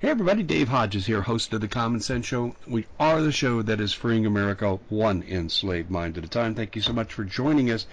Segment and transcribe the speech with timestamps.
[0.00, 2.56] Hey everybody, Dave Hodges here, host of the Common Sense Show.
[2.66, 6.54] We are the show that is freeing America one enslaved mind at a time.
[6.54, 7.86] Thank you so much for joining us.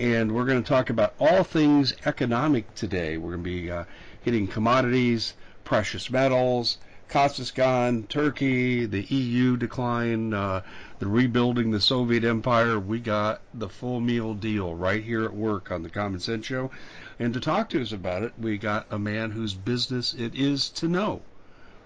[0.00, 3.18] And we're going to talk about all things economic today.
[3.18, 3.84] We're going to be uh,
[4.20, 6.78] hitting commodities, precious metals,
[7.08, 10.62] Kazakhstan, Turkey, the EU decline, uh,
[10.98, 12.78] the rebuilding the Soviet Empire.
[12.78, 16.70] We got the full meal deal right here at work on the Common Sense Show.
[17.18, 20.68] And to talk to us about it, we got a man whose business it is
[20.70, 21.22] to know.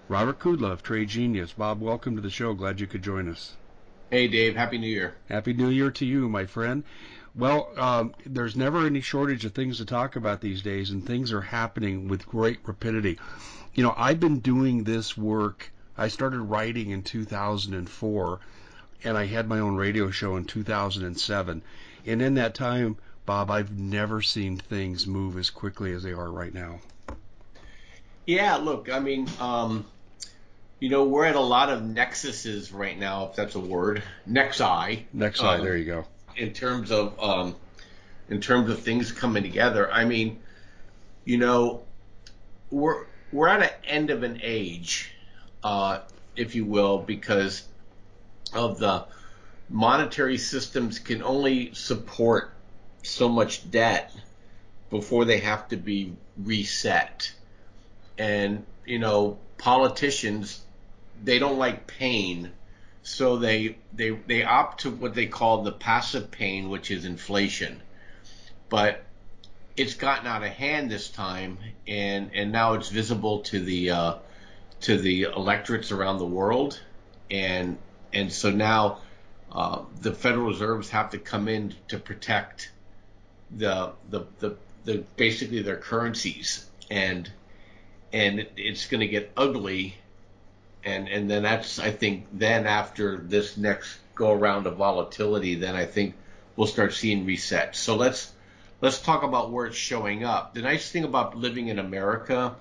[0.09, 1.53] Robert Kudla of Trade Genius.
[1.53, 2.53] Bob, welcome to the show.
[2.53, 3.55] Glad you could join us.
[4.11, 4.55] Hey, Dave.
[4.55, 5.15] Happy New Year.
[5.29, 6.83] Happy New Year to you, my friend.
[7.35, 11.31] Well, um, there's never any shortage of things to talk about these days, and things
[11.31, 13.17] are happening with great rapidity.
[13.73, 15.71] You know, I've been doing this work.
[15.97, 18.39] I started writing in 2004,
[19.03, 21.61] and I had my own radio show in 2007.
[22.05, 26.29] And in that time, Bob, I've never seen things move as quickly as they are
[26.29, 26.79] right now.
[28.25, 29.85] Yeah, look, I mean, um,
[30.79, 34.03] you know, we're at a lot of nexuses right now, if that's a word.
[34.29, 35.03] Nexi.
[35.15, 36.05] Nexi, um, there you go.
[36.35, 37.55] In terms of um,
[38.29, 39.91] in terms of things coming together.
[39.91, 40.39] I mean,
[41.25, 41.83] you know,
[42.71, 45.11] we're we're at an end of an age,
[45.63, 45.99] uh,
[46.35, 47.67] if you will, because
[48.53, 49.05] of the
[49.69, 52.53] monetary systems can only support
[53.01, 54.13] so much debt
[54.89, 57.33] before they have to be reset.
[58.17, 60.61] And, you know, politicians,
[61.23, 62.51] they don't like pain.
[63.01, 67.81] So they, they, they opt to what they call the passive pain, which is inflation.
[68.69, 69.03] But
[69.75, 71.57] it's gotten out of hand this time,
[71.87, 74.15] and, and now it's visible to the, uh,
[74.81, 76.79] to the electorates around the world.
[77.31, 77.77] And,
[78.11, 78.99] and so now,
[79.51, 82.71] uh, the Federal Reserves have to come in to protect
[83.55, 87.31] the the the, the basically their currencies and
[88.11, 89.95] and it, it's going to get ugly
[90.83, 95.75] and and then that's I think then after this next go around of volatility then
[95.75, 96.15] I think
[96.55, 97.75] we'll start seeing resets.
[97.75, 98.31] So let's
[98.83, 100.53] let's talk about where it's showing up.
[100.53, 102.57] The nice thing about living in America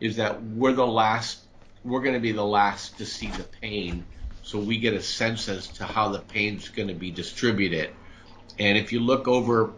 [0.00, 1.38] is that we're the last
[1.82, 4.04] we're going to be the last to see the pain
[4.42, 7.90] so we get a sense as to how the pain's going to be distributed.
[8.58, 9.72] And if you look over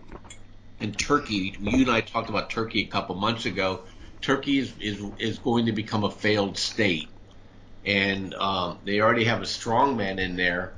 [0.81, 3.85] in Turkey, you and I talked about Turkey a couple months ago.
[4.21, 7.09] Turkey is is, is going to become a failed state,
[7.85, 10.75] and um, they already have a strongman in there,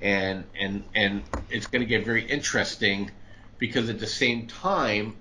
[0.00, 3.10] and and and it's going to get very interesting
[3.58, 5.16] because at the same time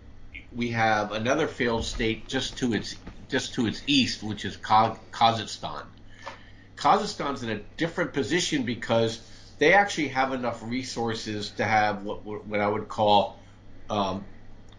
[0.53, 2.95] we have another failed state just to its
[3.29, 5.85] just to its east, which is Kazakhstan.
[6.75, 9.21] Kazakhstan's in a different position because
[9.57, 13.39] they actually have enough resources to have what what I would call
[13.89, 14.25] um,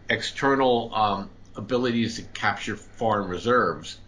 [0.08, 3.98] external um, abilities to capture foreign reserves,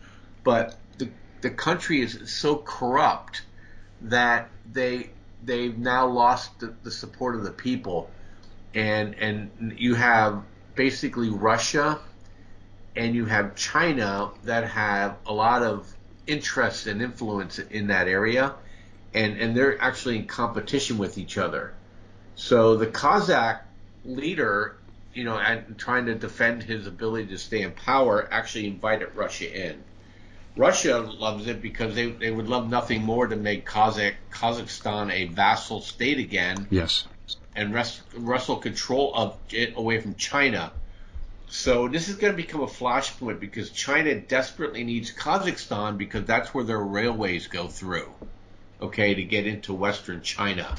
[0.43, 1.09] but the
[1.41, 3.43] the country is so corrupt
[4.03, 5.11] that they
[5.43, 8.11] they've now lost the, the support of the people,
[8.75, 10.43] and and you have
[10.75, 12.01] basically Russia
[12.97, 15.93] and you have China that have a lot of
[16.27, 18.55] interest and influence in that area,
[19.13, 21.75] and and they're actually in competition with each other.
[22.35, 23.61] So the Kazakh
[24.05, 24.77] leader
[25.15, 29.69] you know, and trying to defend his ability to stay in power, actually invited Russia
[29.69, 29.83] in.
[30.57, 35.27] Russia loves it because they, they would love nothing more to make Kazakh, Kazakhstan a
[35.27, 36.67] vassal state again.
[36.71, 37.07] Yes.
[37.57, 40.73] And rest, wrestle control of it away from China.
[41.49, 46.53] So this is going to become a flashpoint because China desperately needs Kazakhstan because that's
[46.53, 48.13] where their railways go through,
[48.83, 50.75] okay, to get into Western China.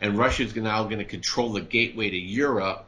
[0.00, 2.86] And Russia is now going to control the gateway to Europe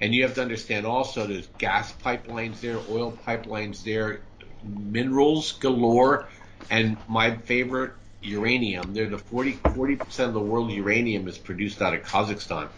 [0.00, 4.20] and you have to understand also there's gas pipelines there, oil pipelines there,
[4.62, 6.28] minerals galore,
[6.70, 7.92] and my favorite,
[8.24, 8.94] uranium.
[8.94, 12.68] They're the 40 percent of the world uranium is produced out of Kazakhstan.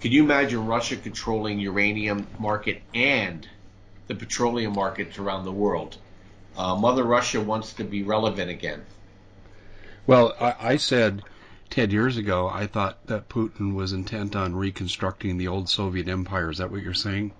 [0.00, 3.48] Could you imagine Russia controlling uranium market and
[4.06, 5.96] the petroleum markets around the world?
[6.56, 8.84] Uh, Mother Russia wants to be relevant again.
[10.06, 11.22] Well, I, I said
[11.70, 16.50] 10 years ago, I thought that Putin was intent on reconstructing the old Soviet empire.
[16.50, 17.32] Is that what you're saying?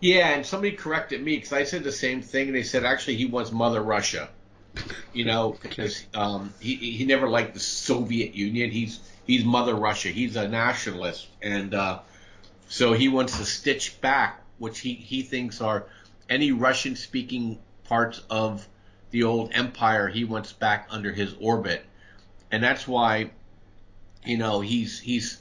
[0.00, 3.16] Yeah, and somebody corrected me because I said the same thing, and they said actually
[3.16, 4.28] he wants Mother Russia.
[5.12, 8.70] You know, because um, he he never liked the Soviet Union.
[8.70, 10.08] He's he's Mother Russia.
[10.08, 12.00] He's a nationalist, and uh,
[12.68, 15.86] so he wants to stitch back, which he he thinks are
[16.30, 18.66] any Russian-speaking parts of
[19.10, 20.08] the old empire.
[20.08, 21.84] He wants back under his orbit,
[22.50, 23.30] and that's why
[24.24, 25.38] you know, he's he's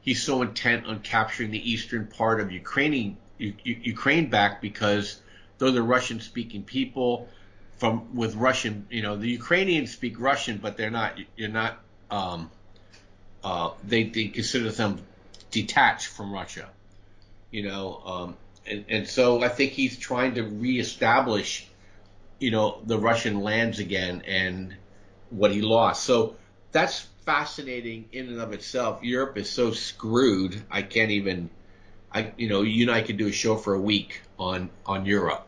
[0.00, 5.20] he's so intent on capturing the eastern part of Ukraine Ukraine back because
[5.58, 7.28] they're the Russian speaking people.
[7.80, 8.86] From with Russian.
[8.90, 11.18] You know, the Ukrainians speak Russian, but they're not.
[11.36, 11.80] You're not.
[12.10, 12.50] Um,
[13.42, 15.00] uh, they they consider them
[15.50, 16.68] detached from Russia.
[17.50, 18.36] You know, um,
[18.66, 21.66] and and so I think he's trying to reestablish,
[22.38, 24.76] you know, the Russian lands again and
[25.30, 26.04] what he lost.
[26.04, 26.36] So
[26.72, 29.02] that's fascinating in and of itself.
[29.02, 30.62] Europe is so screwed.
[30.70, 31.48] I can't even.
[32.12, 35.06] I you know you and I could do a show for a week on on
[35.06, 35.46] Europe,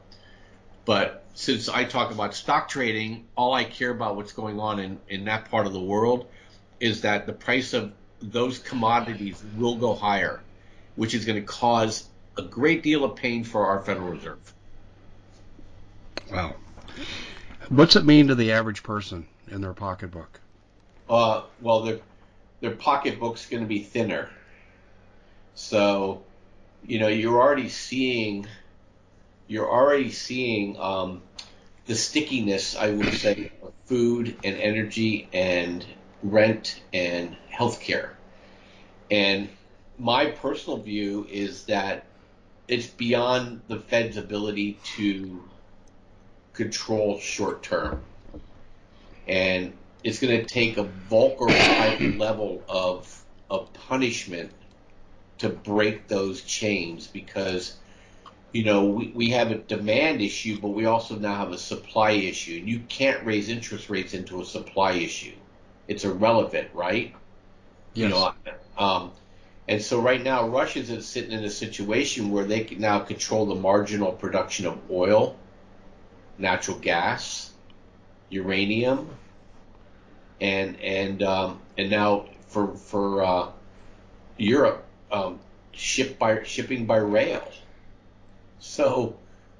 [0.84, 4.98] but since I talk about stock trading, all I care about what's going on in
[5.08, 6.26] in that part of the world
[6.80, 10.40] is that the price of those commodities will go higher,
[10.96, 14.54] which is going to cause a great deal of pain for our Federal Reserve.
[16.30, 16.54] Wow.
[17.68, 20.40] What's it mean to the average person in their pocketbook?
[21.08, 22.00] Uh, well, their
[22.60, 24.30] their pocketbook's going to be thinner.
[25.54, 26.22] So,
[26.86, 28.46] you know, you're already seeing
[29.52, 31.20] you're already seeing um,
[31.84, 35.84] the stickiness, I would say, of food and energy and
[36.22, 38.10] rent and healthcare.
[39.10, 39.50] And
[39.98, 42.06] my personal view is that
[42.66, 45.44] it's beyond the Fed's ability to
[46.54, 48.02] control short term.
[49.28, 54.50] And it's going to take a Volcker type level of of punishment
[55.36, 57.76] to break those chains because
[58.52, 62.12] you know we, we have a demand issue but we also now have a supply
[62.12, 65.34] issue and you can't raise interest rates into a supply issue
[65.88, 67.14] it's irrelevant right
[67.94, 68.04] yes.
[68.04, 68.32] you know
[68.78, 69.10] um,
[69.68, 73.54] and so right now russia's sitting in a situation where they can now control the
[73.54, 75.36] marginal production of oil
[76.38, 77.52] natural gas
[78.30, 79.08] uranium
[80.40, 83.50] and and um, and now for for uh,
[84.36, 85.38] Europe, um,
[85.72, 87.42] ship by shipping by rail.
[88.62, 89.16] So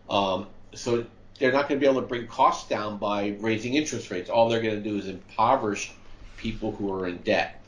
[0.09, 1.05] um, so
[1.39, 4.31] they're not going to be able to bring costs down by raising interest rates.
[4.31, 5.93] All they're going to do is impoverish
[6.37, 7.61] people who are in debt.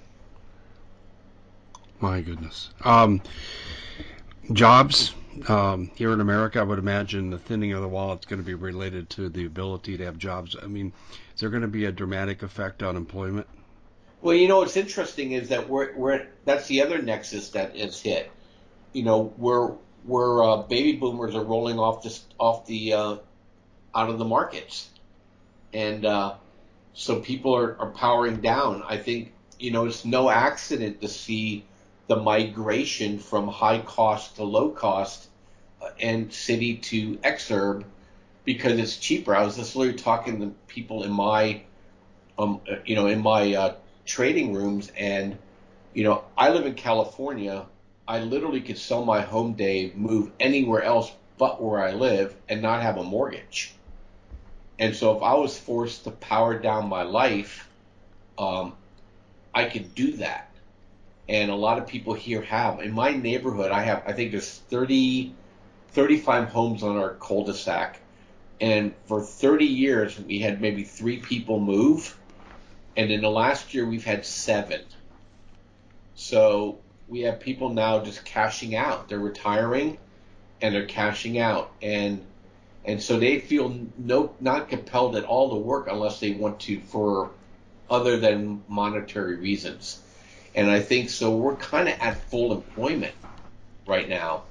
[2.01, 2.71] My goodness.
[2.85, 3.21] Um,
[4.53, 5.15] jobs
[5.49, 8.47] um, here in America, I would imagine the thinning of the wallet is going to
[8.47, 10.55] be related to the ability to have jobs.
[10.63, 10.93] I mean,
[11.35, 13.47] is there going to be a dramatic effect on employment?
[14.23, 18.01] Well, you know what's interesting is that we're, we're that's the other nexus that is
[18.01, 18.31] hit.
[18.93, 19.73] You know, we're
[20.05, 22.07] we're uh, baby boomers are rolling off
[22.39, 23.17] off the uh,
[23.95, 24.89] out of the markets,
[25.73, 26.35] and uh,
[26.93, 28.83] so people are, are powering down.
[28.87, 31.65] I think you know it's no accident to see
[32.07, 35.27] the migration from high cost to low cost
[35.81, 37.85] uh, and city to exurb
[38.45, 39.35] because it's cheaper.
[39.35, 41.63] I was just literally talking to people in my,
[42.39, 43.75] um, you know, in my uh,
[44.05, 45.39] trading rooms, and
[45.95, 47.67] you know, I live in California.
[48.07, 52.63] I literally could sell my home day, move anywhere else but where I live, and
[52.63, 53.75] not have a mortgage.
[54.79, 57.69] And so, if I was forced to power down my life,
[58.39, 58.75] um,
[59.55, 60.55] I could do that
[61.29, 62.81] and a lot of people here have.
[62.81, 65.35] In my neighborhood, I have, I think there's 30,
[65.93, 68.01] 35 homes on our cul-de-sac.
[68.61, 72.19] And for 30 years, we had maybe three people move.
[72.97, 74.83] And in the last year, we've had seven.
[76.15, 76.79] So
[77.09, 79.09] we have people now just cashing out.
[79.09, 79.99] They're retiring
[80.61, 81.71] and they're cashing out.
[81.83, 82.25] And,
[82.85, 86.81] and so they feel no, not compelled at all to work unless they want to
[86.81, 87.31] for
[87.91, 90.01] other than monetary reasons.
[90.55, 93.15] And I think so we're kind of at full employment
[93.87, 94.45] right now.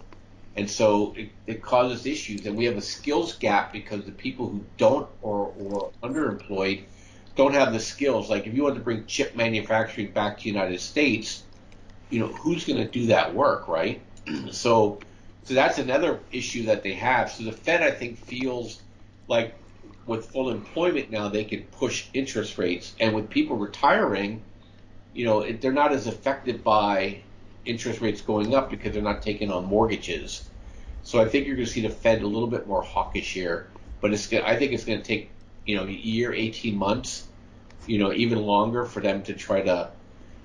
[0.55, 2.45] And so it, it, causes issues.
[2.45, 6.83] And we have a skills gap because the people who don't or, or underemployed
[7.35, 8.29] don't have the skills.
[8.29, 11.43] Like if you want to bring chip manufacturing back to the United States,
[12.13, 13.99] you know, who's going to do that work, right?
[14.27, 14.51] Mm-hmm.
[14.51, 14.99] so,
[15.45, 17.31] so that's another issue that they have.
[17.31, 18.79] So the Fed, I think, feels
[19.27, 19.55] like
[20.05, 22.93] with full employment now, they can push interest rates.
[22.99, 24.43] And with people retiring,
[25.15, 27.23] you know, it, they're not as affected by
[27.65, 30.47] interest rates going up because they're not taking on mortgages.
[31.01, 33.69] So I think you're going to see the Fed a little bit more hawkish here,
[34.01, 35.31] but it's I think it's going to take
[35.65, 37.27] you know a year, 18 months,
[37.87, 39.89] you know, even longer for them to try to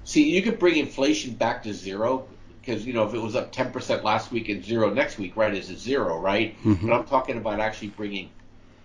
[0.08, 0.30] see.
[0.30, 2.26] You could bring inflation back to zero
[2.60, 5.54] because you know if it was up 10% last week and zero next week, right?
[5.54, 6.56] Is it zero, right?
[6.64, 6.88] Mm-hmm.
[6.88, 8.30] But I'm talking about actually bringing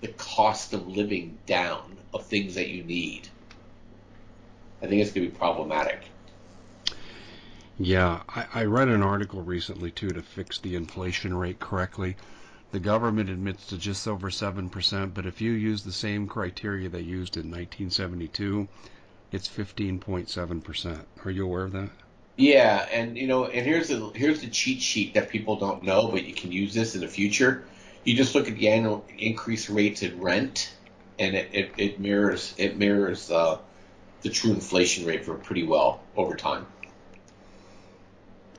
[0.01, 3.27] the cost of living down of things that you need.
[4.81, 6.03] I think it's going to be problematic.
[7.79, 12.17] Yeah, I, I read an article recently too to fix the inflation rate correctly.
[12.71, 17.01] The government admits to just over 7%, but if you use the same criteria they
[17.01, 18.67] used in 1972,
[19.33, 21.05] it's 15.7%.
[21.25, 21.89] Are you aware of that?
[22.35, 26.07] Yeah, and you know, and here's the here's the cheat sheet that people don't know,
[26.07, 27.63] but you can use this in the future.
[28.05, 30.73] You just look at the annual increase rates in rent
[31.19, 33.59] and it, it, it mirrors it mirrors uh,
[34.21, 36.65] the true inflation rate for pretty well over time.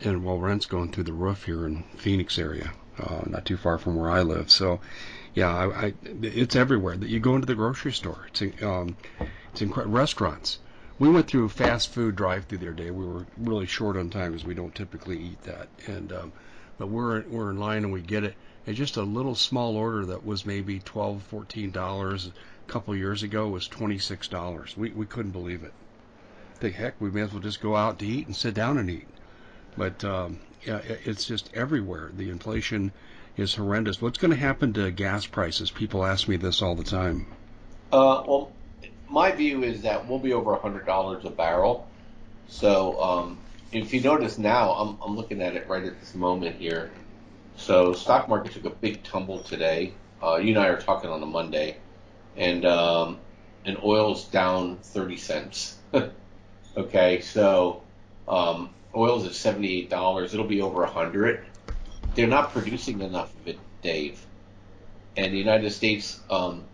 [0.00, 3.78] And while rent's going through the roof here in Phoenix area, uh, not too far
[3.78, 4.50] from where I live.
[4.50, 4.80] So,
[5.34, 6.96] yeah, I, I, it's everywhere.
[6.96, 8.96] That you go into the grocery store, it's um,
[9.52, 9.96] it's incredible.
[9.96, 10.58] Restaurants.
[10.98, 12.90] We went through a fast food drive-through the other day.
[12.90, 16.32] We were really short on time because we don't typically eat that, and um,
[16.78, 18.34] but we're we're in line and we get it.
[18.66, 23.22] And just a little small order that was maybe twelve, fourteen dollars a couple years
[23.22, 24.76] ago was twenty six dollars.
[24.76, 25.72] We we couldn't believe it.
[26.56, 28.88] Think heck, we may as well just go out to eat and sit down and
[28.88, 29.08] eat.
[29.76, 32.10] But um, yeah, it's just everywhere.
[32.16, 32.92] The inflation
[33.36, 34.00] is horrendous.
[34.00, 35.70] What's going to happen to gas prices?
[35.70, 37.26] People ask me this all the time.
[37.92, 38.52] Uh, well,
[39.08, 41.88] my view is that we'll be over hundred dollars a barrel.
[42.48, 43.38] So um,
[43.72, 46.90] if you notice now, I'm, I'm looking at it right at this moment here.
[47.56, 49.92] So stock market took a big tumble today.
[50.22, 51.76] Uh, you and I are talking on a Monday,
[52.36, 53.18] and um,
[53.64, 55.78] and oil's down thirty cents.
[56.76, 57.82] okay, so
[58.26, 60.34] um, oil's at seventy eight dollars.
[60.34, 61.44] It'll be over a hundred.
[62.14, 64.24] They're not producing enough of it, Dave.
[65.16, 66.64] And the United States um,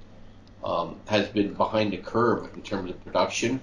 [0.63, 3.61] um, has been behind the curve in terms of production,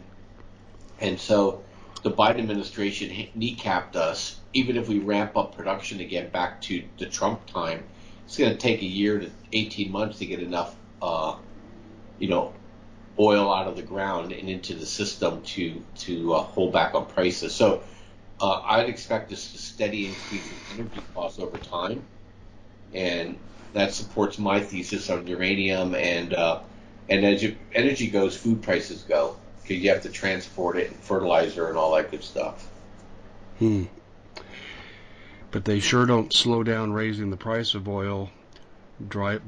[0.99, 1.63] and so
[2.03, 4.39] the Biden administration kneecapped us.
[4.53, 7.83] Even if we ramp up production again back to the Trump time,
[8.25, 11.37] it's going to take a year to 18 months to get enough, uh,
[12.17, 12.53] you know,
[13.19, 17.07] oil out of the ground and into the system to to uh, hold back on
[17.07, 17.55] prices.
[17.55, 17.83] So
[18.39, 22.07] uh, I'd expect a steady increase in energy costs over time,
[22.93, 23.39] and
[23.73, 26.61] that supports my thesis on uranium and uh,
[27.09, 30.99] and as you, energy goes, food prices go because you have to transport it and
[30.99, 32.69] fertilizer and all that good stuff.
[33.59, 33.85] Hmm.
[35.51, 38.29] But they sure don't slow down raising the price of oil,
[39.07, 39.41] drive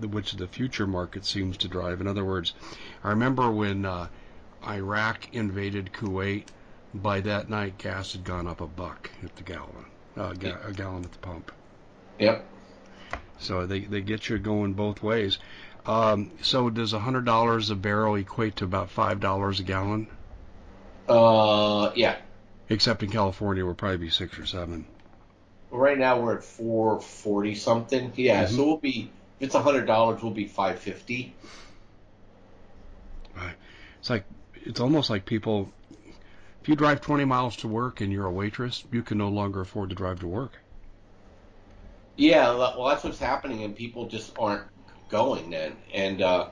[0.00, 2.00] which the future market seems to drive.
[2.00, 2.54] In other words,
[3.02, 4.08] I remember when uh,
[4.66, 6.44] Iraq invaded Kuwait.
[6.94, 9.84] By that night, gas had gone up a buck at the gallon,
[10.16, 11.52] uh, ga- a gallon at the pump.
[12.18, 12.46] Yep.
[13.38, 15.38] So they they get you going both ways.
[15.88, 20.06] Um, so does hundred dollars a barrel equate to about five dollars a gallon?
[21.08, 22.16] Uh, yeah.
[22.68, 24.84] Except in California, we'll probably be six or seven.
[25.70, 28.12] Right now we're at four forty something.
[28.16, 28.54] Yeah, mm-hmm.
[28.54, 31.34] so we'll be if it's hundred dollars, we'll be five fifty.
[33.34, 33.54] Right.
[34.00, 34.24] It's like
[34.56, 35.72] it's almost like people.
[36.60, 39.62] If you drive twenty miles to work and you're a waitress, you can no longer
[39.62, 40.58] afford to drive to work.
[42.16, 44.64] Yeah, well, that's what's happening, and people just aren't
[45.08, 46.48] going then, and uh,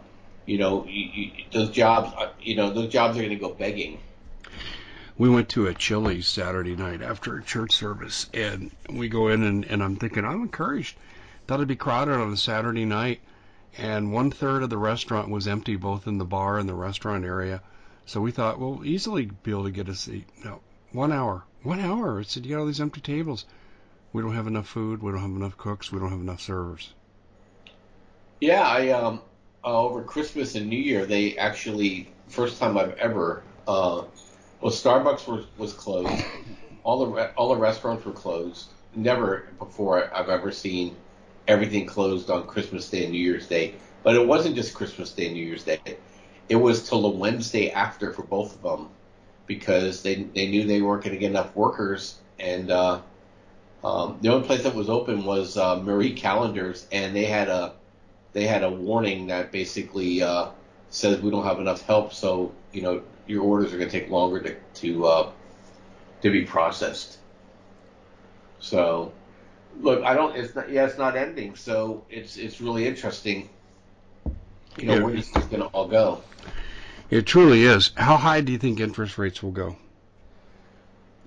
[0.46, 3.52] you know you, you, those jobs, uh, you know those jobs are going to go
[3.52, 3.98] begging.
[5.18, 9.42] We went to a Chili's Saturday night after a church service, and we go in
[9.42, 10.96] and, and I'm thinking I'm encouraged.
[11.46, 13.20] Thought it'd be crowded on a Saturday night,
[13.78, 17.24] and one third of the restaurant was empty, both in the bar and the restaurant
[17.24, 17.62] area.
[18.04, 20.28] So we thought we'll easily be able to get a seat.
[20.44, 20.60] No,
[20.92, 22.20] one hour, one hour.
[22.20, 23.46] I said you got all these empty tables.
[24.12, 25.02] We don't have enough food.
[25.02, 25.92] We don't have enough cooks.
[25.92, 26.94] We don't have enough servers.
[28.40, 29.22] Yeah, I um
[29.64, 34.04] uh, over Christmas and New Year they actually first time I've ever uh
[34.60, 36.12] well Starbucks was was closed.
[36.82, 38.72] All the re- all the restaurants were closed.
[38.94, 40.96] Never before I've ever seen
[41.48, 43.74] everything closed on Christmas Day and New Year's Day.
[44.02, 45.78] But it wasn't just Christmas Day and New Year's Day.
[46.48, 48.90] It was till the Wednesday after for both of them
[49.46, 53.00] because they they knew they weren't going to get enough workers and uh,
[53.84, 57.74] um, the only place that was open was uh, Marie Callender's and they had a
[58.36, 60.50] they had a warning that basically uh,
[60.90, 64.10] says we don't have enough help, so you know your orders are going to take
[64.10, 65.32] longer to to uh,
[66.20, 67.16] to be processed.
[68.58, 69.12] So,
[69.80, 70.36] look, I don't.
[70.36, 70.68] It's not.
[70.68, 71.56] Yeah, it's not ending.
[71.56, 73.48] So it's it's really interesting.
[74.76, 75.00] You know, yeah.
[75.00, 76.20] where this is going to all go.
[77.08, 77.92] It truly is.
[77.96, 79.76] How high do you think interest rates will go?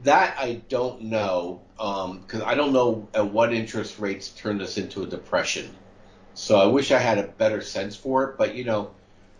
[0.03, 4.77] That I don't know, because um, I don't know at what interest rates turn this
[4.77, 5.75] into a depression.
[6.39, 8.37] So I wish I had a better sense for it.
[8.37, 8.91] But, you know,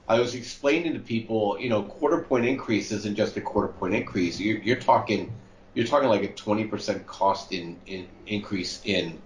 [0.09, 3.95] I was explaining to people, you know, quarter point increase isn't just a quarter point
[3.95, 4.37] increase.
[4.37, 5.33] You're, you're talking,
[5.73, 9.17] you're talking like a 20% cost in, in increase in,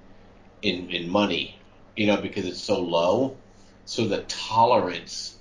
[0.61, 1.59] in, in money,
[1.97, 3.37] you know, because it's so low.
[3.85, 5.35] So the tolerance,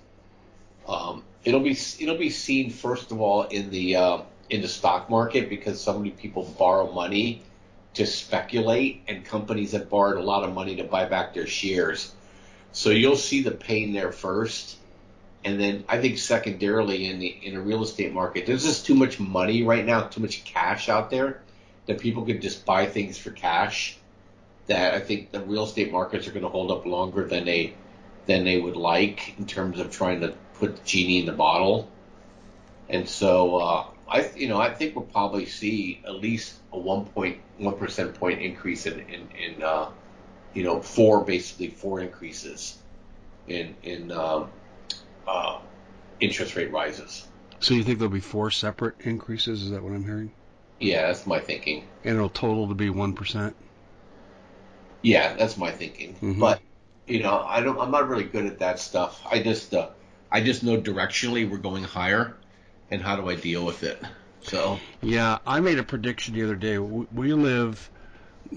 [0.88, 5.10] um, it'll be, it'll be seen first of all in the, uh, in the stock
[5.10, 7.42] market because so many people borrow money
[7.92, 12.14] to speculate and companies have borrowed a lot of money to buy back their shares
[12.72, 14.76] so you'll see the pain there first,
[15.44, 18.94] and then I think secondarily in the in a real estate market, there's just too
[18.94, 21.42] much money right now, too much cash out there
[21.86, 23.98] that people could just buy things for cash.
[24.68, 27.74] That I think the real estate markets are going to hold up longer than a
[28.26, 31.88] than they would like in terms of trying to put the genie in the bottle.
[32.88, 37.78] And so uh, I, you know, I think we'll probably see at least a 1.1
[37.78, 39.90] percent point increase in, in, in uh,
[40.54, 42.78] you know, four basically four increases
[43.48, 44.48] in in um,
[45.26, 45.58] uh,
[46.20, 47.26] interest rate rises.
[47.60, 49.62] So you think there'll be four separate increases?
[49.62, 50.32] Is that what I'm hearing?
[50.80, 51.84] Yeah, that's my thinking.
[52.04, 53.56] And it'll total to be one percent.
[55.02, 56.14] Yeah, that's my thinking.
[56.20, 56.40] Mhm.
[56.40, 56.60] But
[57.06, 57.78] you know, I don't.
[57.78, 59.22] I'm not really good at that stuff.
[59.28, 59.90] I just, uh,
[60.30, 62.34] I just know directionally we're going higher,
[62.90, 64.00] and how do I deal with it?
[64.42, 66.78] So Yeah, I made a prediction the other day.
[66.78, 67.90] We, we live,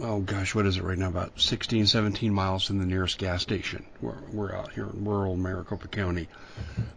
[0.01, 1.07] oh gosh, what is it right now?
[1.07, 3.85] About 16, 17 miles from the nearest gas station.
[4.01, 6.27] We're, we're out here in rural Maricopa County.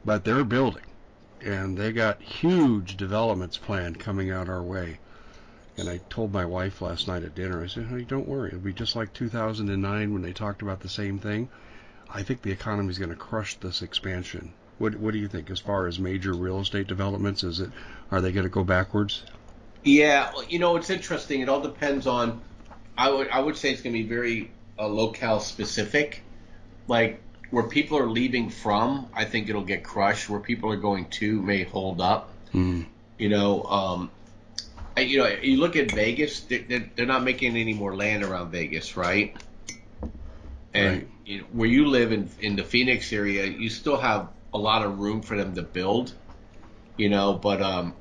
[0.05, 0.85] But they're building,
[1.45, 4.99] and they got huge developments planned coming out our way.
[5.77, 8.49] And I told my wife last night at dinner, I said, honey, don't worry.
[8.49, 11.49] It'll be just like 2009 when they talked about the same thing.
[12.11, 14.53] I think the economy is going to crush this expansion.
[14.79, 17.45] What, what do you think as far as major real estate developments?
[17.45, 17.71] Is it,
[18.11, 19.23] are they going to go backwards?
[19.85, 21.41] yeah, you know, it's interesting.
[21.41, 22.41] It all depends on.
[22.99, 26.23] I would, I would say it's going to be very uh, locale specific.
[26.89, 30.29] Like where people are leaving from, I think it'll get crushed.
[30.29, 32.31] Where people are going to may hold up.
[32.53, 32.83] Hmm.
[33.19, 34.11] You know, um,
[34.97, 38.25] I- you know, you look at Vegas; they- they're, they're not making any more land
[38.25, 39.37] around Vegas, right?
[40.75, 41.09] And Right.
[41.25, 44.85] you know, where you live in in the Phoenix area, you still have a lot
[44.85, 46.13] of room for them to build.
[46.97, 47.95] You know, but um,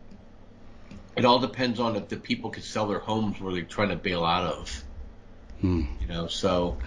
[1.16, 3.96] it all depends on if the people can sell their homes where they're trying to
[3.96, 4.84] bail out of.
[5.61, 5.83] Hmm.
[6.01, 6.77] You know, so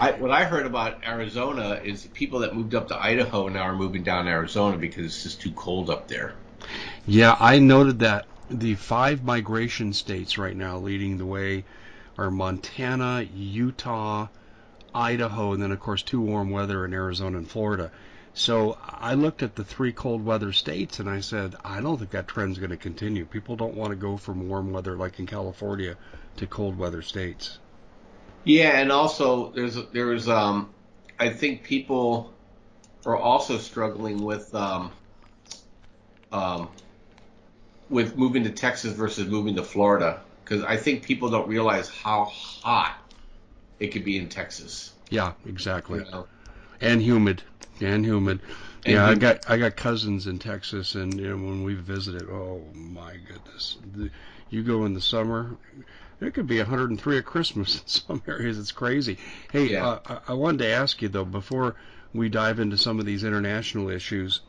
[0.00, 3.76] I, what I heard about Arizona is people that moved up to Idaho now are
[3.76, 6.34] moving down to Arizona because it's just too cold up there.
[7.06, 11.64] Yeah, I noted that the five migration states right now leading the way
[12.16, 14.26] are Montana, Utah,
[14.92, 17.92] Idaho, and then of course two warm weather in Arizona and Florida.
[18.34, 22.10] So I looked at the three cold weather states and I said, I don't think
[22.10, 23.24] that trend's going to continue.
[23.24, 25.96] People don't want to go from warm weather like in California
[26.36, 27.58] to cold weather states.
[28.44, 30.72] Yeah, and also there's there's um,
[31.18, 32.32] I think people
[33.04, 34.92] are also struggling with um,
[36.32, 36.68] um,
[37.88, 42.24] with moving to Texas versus moving to Florida because I think people don't realize how
[42.24, 42.96] hot
[43.78, 44.92] it could be in Texas.
[45.10, 46.00] Yeah, exactly.
[46.00, 46.26] You know?
[46.80, 47.42] and humid
[47.80, 48.40] and humid.
[48.84, 52.28] And yeah, I got I got cousins in Texas, and you know, when we visited,
[52.30, 54.10] oh my goodness, the,
[54.50, 55.56] you go in the summer,
[56.20, 58.58] it could be 103 at Christmas in some areas.
[58.58, 59.18] It's crazy.
[59.52, 59.86] Hey, Yeah.
[59.86, 61.76] uh, I, I wanted to ask you though before
[62.14, 64.40] we dive into some of these international issues,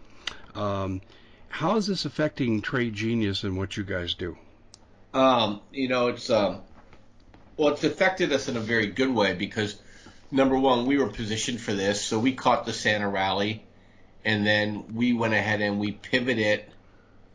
[0.55, 1.01] um,
[1.49, 4.38] how is this affecting Trade Genius and what you guys do?
[5.13, 6.62] Um, you know, it's um,
[7.58, 9.79] well, it's affected us in a very good way because
[10.32, 13.63] number one, we were positioned for this, so we caught the Santa rally,
[14.23, 16.63] and then we went ahead and we pivoted.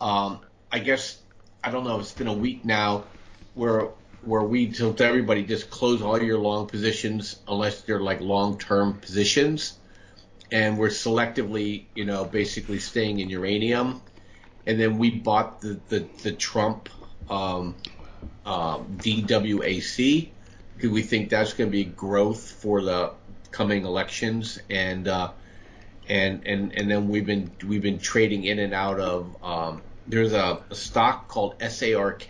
[0.01, 1.19] Um, I guess
[1.63, 1.99] I don't know.
[1.99, 3.05] It's been a week now,
[3.55, 3.89] where
[4.27, 8.95] where we told everybody just close all your long positions unless they're like long term
[8.95, 9.79] positions,
[10.51, 14.01] and we're selectively, you know, basically staying in uranium,
[14.67, 16.89] and then we bought the the, the Trump
[17.31, 17.75] um,
[18.45, 20.29] um, DWAC
[20.77, 23.13] because we think that's going to be growth for the
[23.51, 25.31] coming elections, and uh,
[26.09, 29.37] and and and then we've been we've been trading in and out of.
[29.43, 32.25] Um, there's a, a stock called SARK,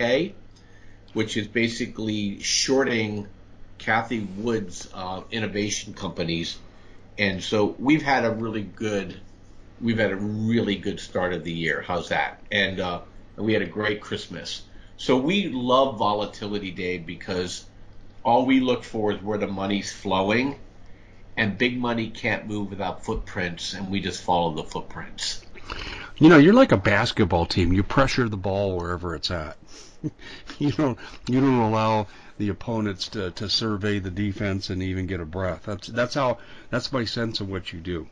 [1.15, 3.29] which is basically shorting
[3.79, 6.59] Cathie Wood's uh, innovation companies,
[7.19, 9.21] and so we've had a really good
[9.81, 11.83] we've had a really good start of the year.
[11.83, 12.41] How's that?
[12.51, 13.03] And uh,
[13.37, 14.63] we had a great Christmas.
[14.97, 17.67] So we love volatility, Dave, because
[18.25, 20.61] all we look for is where the money's flowing,
[21.37, 25.45] and big money can't move without footprints, and we just follow the footprints.
[26.19, 27.73] You know, you're like a basketball team.
[27.73, 29.57] You pressure the ball wherever it's at.
[30.59, 30.99] you don't
[31.29, 32.07] you don't allow
[32.39, 35.63] the opponents to, to survey the defense and even get a breath.
[35.65, 36.39] That's that's how
[36.71, 38.07] that's my sense of what you do.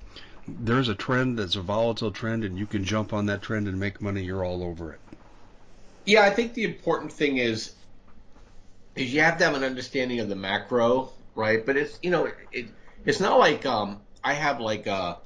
[0.48, 3.78] There's a trend that's a volatile trend and you can jump on that trend and
[3.78, 5.00] make money, you're all over it.
[6.04, 7.74] Yeah, I think the important thing is
[8.96, 11.64] is you have to have an understanding of the macro, right?
[11.64, 12.66] But it's you know it
[13.04, 15.18] it's not like um I have like a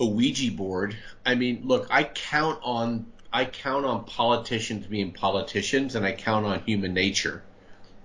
[0.00, 0.96] a Ouija board.
[1.24, 6.46] I mean, look, I count on I count on politicians being politicians, and I count
[6.46, 7.42] on human nature.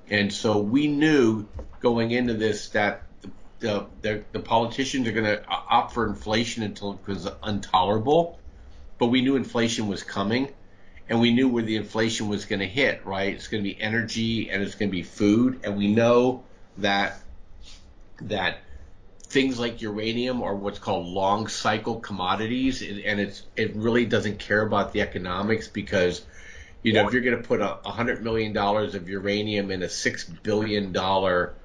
[0.09, 1.47] And so we knew
[1.79, 3.03] going into this that
[3.59, 8.39] the the, the politicians are going to opt for inflation until it was intolerable,
[8.97, 10.49] but we knew inflation was coming
[11.09, 13.33] and we knew where the inflation was going to hit, right?
[13.33, 16.43] It's going to be energy and it's going to be food, and we know
[16.77, 17.19] that
[18.21, 18.59] that
[19.33, 24.61] things like uranium are what's called long cycle commodities, and it's it really doesn't care
[24.61, 26.23] about the economics because
[26.83, 29.89] you know if you're going to put a hundred million dollars of uranium in a
[29.89, 31.55] six billion dollar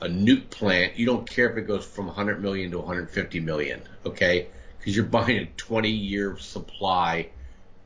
[0.00, 3.82] a nuke plant, you don't care if it goes from 100 million to 150 million,
[4.06, 4.46] okay?
[4.78, 7.28] Because you're buying a 20 year supply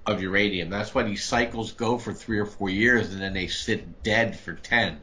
[0.07, 0.69] of uranium.
[0.69, 4.39] That's why these cycles go for three or four years and then they sit dead
[4.39, 5.01] for 10.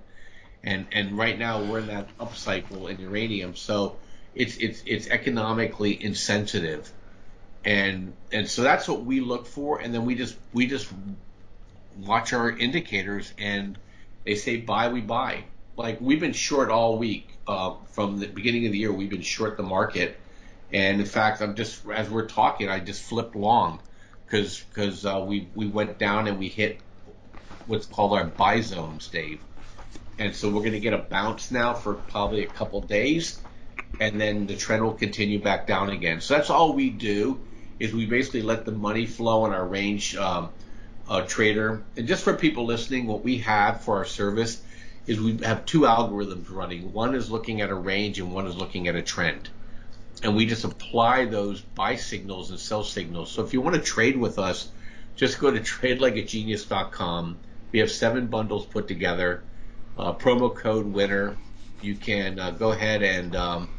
[0.64, 3.98] And and right now we're in that upcycle in uranium, so
[4.36, 6.92] it's it's it's economically insensitive,
[7.66, 10.92] and and so that's what we look for, and then we just we just
[11.98, 13.78] watch our indicators, and
[14.26, 15.44] they say buy, we buy.
[15.76, 18.92] Like we've been short all week uh, from the beginning of the year.
[18.92, 20.20] We've been short the market,
[20.72, 23.80] and in fact, I'm just as we're talking, I just flipped long
[24.26, 26.82] because because uh, we we went down and we hit
[27.66, 29.42] what's called our buy zones, Dave.
[30.18, 33.40] And so we're going to get a bounce now for probably a couple days,
[34.00, 36.22] and then the trend will continue back down again.
[36.22, 37.40] So that's all we do
[37.80, 40.50] is we basically let the money flow in our range um,
[41.08, 41.82] uh, trader.
[41.98, 44.62] And just for people listening, what we have for our service
[45.08, 46.94] is we have two algorithms running.
[46.94, 49.50] One is looking at a range, and one is looking at a trend.
[50.22, 53.32] And we just apply those buy signals and sell signals.
[53.32, 54.70] So if you want to trade with us,
[55.16, 57.40] just go to tradelikeagenius.com.
[57.72, 59.44] We have seven bundles put together
[59.98, 61.38] uh, promo code winner.
[61.82, 63.70] You can uh, go ahead and um,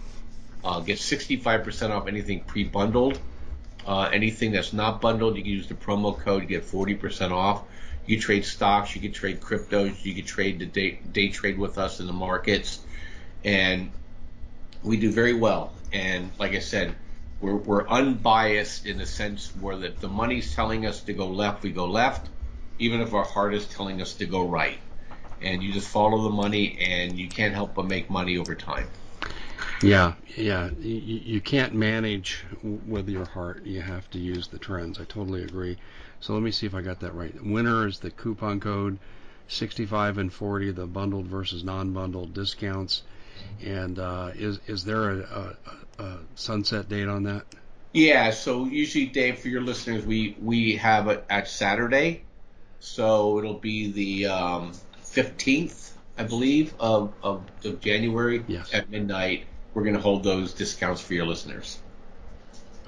[0.64, 3.18] uh, get 65% off anything pre-bundled.
[3.87, 7.62] Uh, anything that's not bundled, you can use the promo code, to get 40% off.
[8.07, 11.59] You can trade stocks, you can trade cryptos, you can trade the day, day trade
[11.59, 12.81] with us in the markets,
[13.44, 13.90] and
[14.83, 15.73] we do very well.
[15.92, 16.94] And like I said,
[17.40, 21.62] we're, we're unbiased in the sense where the, the money's telling us to go left,
[21.62, 22.29] we go left,
[22.79, 24.79] even if our heart is telling us to go right
[25.42, 28.87] and you just follow the money, and you can't help but make money over time.
[29.83, 30.71] Yeah, yeah.
[30.79, 33.64] You, you can't manage with your heart.
[33.64, 34.99] You have to use the trends.
[35.01, 35.79] I totally agree.
[36.21, 37.35] So let me see if I got that right.
[37.43, 38.99] Winner is the coupon code
[39.49, 43.03] 65 and 40, the bundled versus non-bundled discounts.
[43.64, 45.57] And uh, is is there a,
[45.99, 47.45] a, a, sunset date on that?
[47.95, 48.31] Yeah.
[48.33, 52.23] So usually, Dave, for your listeners, we we have it at Saturday.
[52.81, 54.73] So it'll be the um,
[55.05, 58.73] 15th, I believe, of, of, of January yes.
[58.73, 59.45] at midnight.
[59.74, 61.78] We're going to hold those discounts for your listeners.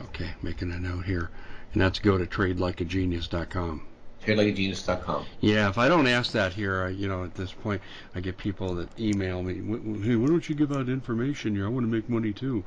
[0.01, 1.31] Okay, making a note here.
[1.73, 3.87] And that's go to tradelikeagenius.com.
[4.25, 5.27] TradeLikeAgenius.com.
[5.40, 7.83] Yeah, if I don't ask that here, you know, at this point,
[8.14, 11.66] I get people that email me, hey, why don't you give out information here?
[11.66, 12.64] I want to make money too.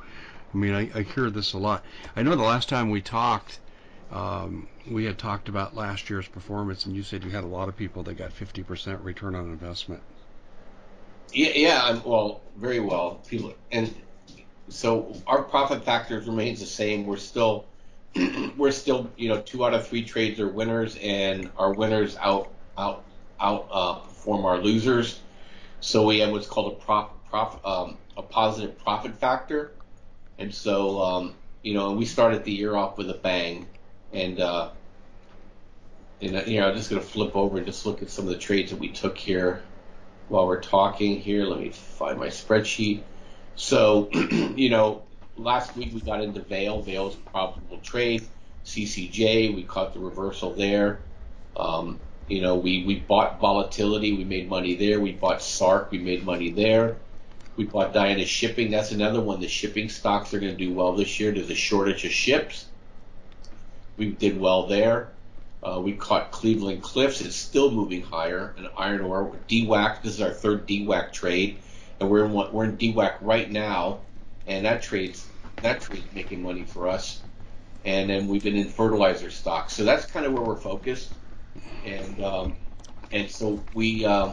[0.54, 1.84] I mean, I, I hear this a lot.
[2.16, 3.60] I know the last time we talked,
[4.12, 7.70] um, we had talked about last year's performance, and you said you had a lot
[7.70, 10.02] of people that got 50% return on investment.
[11.34, 13.22] Yeah, yeah, well, very well.
[13.28, 13.94] People, and
[14.70, 17.06] so our profit factors remains the same.
[17.06, 17.66] We're still,
[18.58, 22.52] we're still, you know, two out of three trades are winners, and our winners out,
[22.78, 23.04] out,
[23.40, 25.20] out uh, perform our losers.
[25.80, 29.72] So we have what's called a prof, prof, um, a positive profit factor,
[30.40, 33.68] and so um, you know, we started the year off with a bang
[34.14, 34.70] and uh,
[36.22, 38.32] and uh, you know, I'm just to flip over and just look at some of
[38.32, 39.62] the trades that we took here
[40.30, 41.44] while we're talking here.
[41.44, 43.04] Let me find my spreadsheet.
[43.56, 45.04] So, you know,
[45.38, 46.82] last week we got into Vale.
[46.82, 48.28] Vale's profitable trade.
[48.66, 51.00] CCJ, we caught the reversal there.
[51.56, 55.00] Um, you know, we, we bought volatility, we made money there.
[55.00, 56.98] We bought SARK, we made money there.
[57.56, 58.72] We bought Diana Shipping.
[58.72, 59.40] That's another one.
[59.40, 61.32] The shipping stocks are going to do well this year.
[61.32, 62.66] There's a shortage of ships
[63.98, 65.10] we did well there.
[65.64, 67.22] Uh, we caught Cleveland Cliffs.
[67.22, 68.54] It's still moving higher.
[68.58, 70.02] And iron ore, DWAC.
[70.04, 71.60] This is our third DWAC trade,
[72.00, 74.00] and we're in we're in DWAC right now,
[74.48, 75.28] and that trade's
[75.62, 77.22] that trade's making money for us.
[77.86, 81.14] And then we've been in fertilizer stocks, so that's kind of where we're focused.
[81.86, 82.56] And um,
[83.12, 84.32] and so we uh,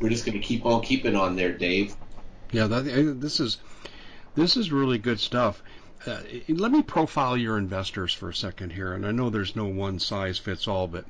[0.00, 1.96] we're just going to keep on keeping on there, Dave.
[2.52, 2.82] Yeah, that,
[3.20, 3.58] this is
[4.34, 5.62] this is really good stuff.
[6.06, 9.66] Uh, let me profile your investors for a second here, and I know there's no
[9.66, 11.04] one size fits all, but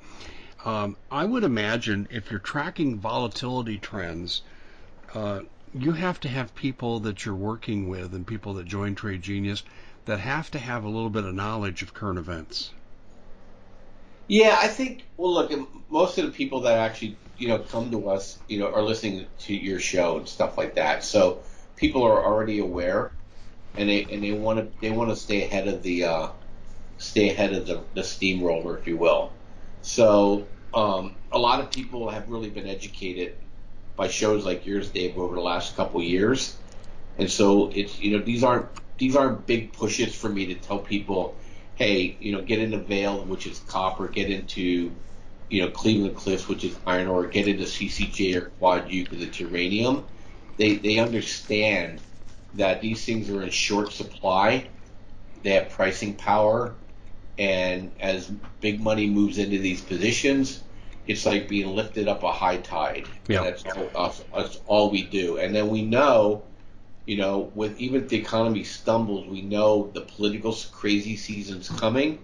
[0.65, 4.43] um, I would imagine if you're tracking volatility trends,
[5.15, 5.41] uh,
[5.79, 9.63] you have to have people that you're working with and people that join Trade Genius
[10.07, 12.73] that have to have a little bit of knowledge of current events.
[14.29, 15.05] Yeah, I think.
[15.17, 15.53] Well, look,
[15.91, 19.27] most of the people that actually you know come to us, you know, are listening
[19.41, 21.05] to your show and stuff like that.
[21.05, 21.43] So
[21.77, 23.13] people are already aware
[23.77, 26.29] and they and they want to they want to stay ahead of the uh,
[26.99, 29.33] stay ahead of the, the steamroller, if you will.
[29.83, 33.35] So um, a lot of people have really been educated
[33.97, 36.59] by shows like yours, Dave, over the last couple years,
[37.19, 40.81] And so it's you know these aren't these aren't big pushes for me to tell
[40.81, 41.41] people,
[41.75, 44.97] hey, you know, get into Vale, which is copper, get into
[45.51, 49.23] you know Cleveland Cliffs, which is iron ore, get into CCJ or Quad U because
[49.23, 50.07] it's uranium.
[50.59, 52.03] They they understand
[52.55, 54.71] that these things are in short supply.
[55.43, 56.77] They have pricing power,
[57.39, 58.31] and as
[58.61, 60.66] big money moves into these positions,
[61.07, 63.07] it's like being lifted up a high tide.
[63.29, 63.43] Yeah.
[63.43, 63.65] That's
[63.95, 65.39] all, that's all we do.
[65.39, 66.43] And then we know,
[67.07, 72.19] you know, with even if the economy stumbles, we know the political crazy season's coming.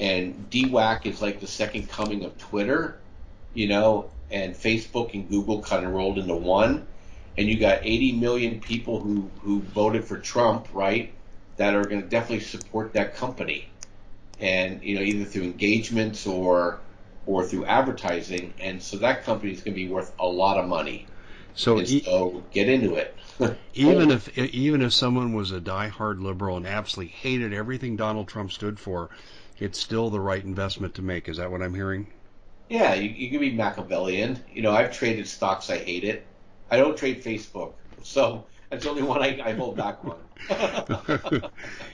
[0.00, 2.98] And DWAC is like the second coming of Twitter,
[3.54, 6.86] you know, and Facebook and Google kind of rolled into one.
[7.36, 11.12] And you got 80 million people who, who voted for Trump, right,
[11.56, 13.68] that are going to definitely support that company.
[14.40, 16.80] And, you know, either through engagements or
[17.28, 20.66] or through advertising, and so that company is going to be worth a lot of
[20.66, 21.06] money.
[21.54, 23.14] So, and so get into it.
[23.74, 28.50] even if even if someone was a die-hard liberal and absolutely hated everything Donald Trump
[28.50, 29.10] stood for,
[29.58, 31.28] it's still the right investment to make.
[31.28, 32.10] Is that what I'm hearing?
[32.70, 34.42] Yeah, you, you can be Machiavellian.
[34.50, 36.24] You know, I've traded stocks I hate it.
[36.70, 40.18] I don't trade Facebook, so that's the only one I, I hold back on.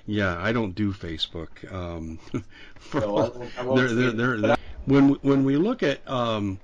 [0.06, 1.72] yeah, I don't do Facebook.
[1.72, 2.20] Um,
[2.92, 6.60] so I won't, I they're, they're, they're, when when we look at um,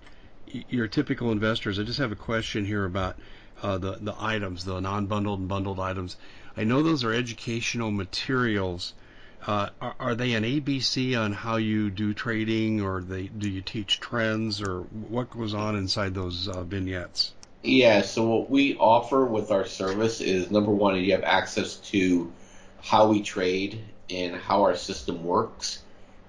[0.47, 3.17] your typical investors, I just have a question here about
[3.63, 6.17] uh, the the items, the non-bundled and bundled items.
[6.57, 8.95] I know those are educational materials.
[9.47, 13.63] Uh, are, are, they an ABC on how you do trading, or they do you
[13.63, 17.33] teach trends, or what goes on inside those uh, vignettes?
[17.63, 18.03] Yeah.
[18.03, 22.31] So what we offer with our service is number one, you have access to
[22.83, 23.81] how we trade
[24.11, 25.83] and how our system works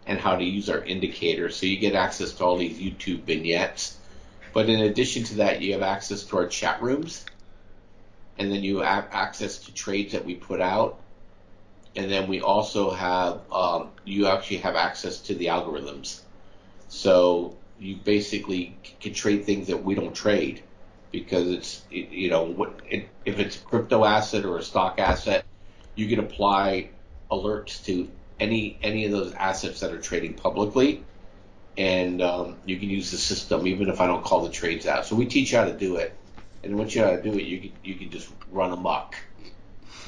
[0.05, 1.55] and how to use our indicators.
[1.55, 3.97] So you get access to all these YouTube vignettes.
[4.53, 7.25] But in addition to that, you have access to our chat rooms,
[8.37, 10.99] and then you have access to trades that we put out,
[11.95, 16.19] and then we also have um, you actually have access to the algorithms.
[16.89, 20.63] So you basically can trade things that we don't trade
[21.11, 25.45] because it's you know if it's crypto asset or a stock asset,
[25.95, 26.89] you can apply
[27.31, 28.09] alerts to
[28.41, 31.03] any any of those assets that are trading publicly,
[31.77, 35.05] and um, you can use the system even if I don't call the trades out.
[35.05, 36.13] So we teach you how to do it,
[36.63, 39.15] and once you know how to do it, you can you can just run amok.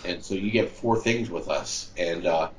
[0.03, 2.49] And so you get four things with us, and uh,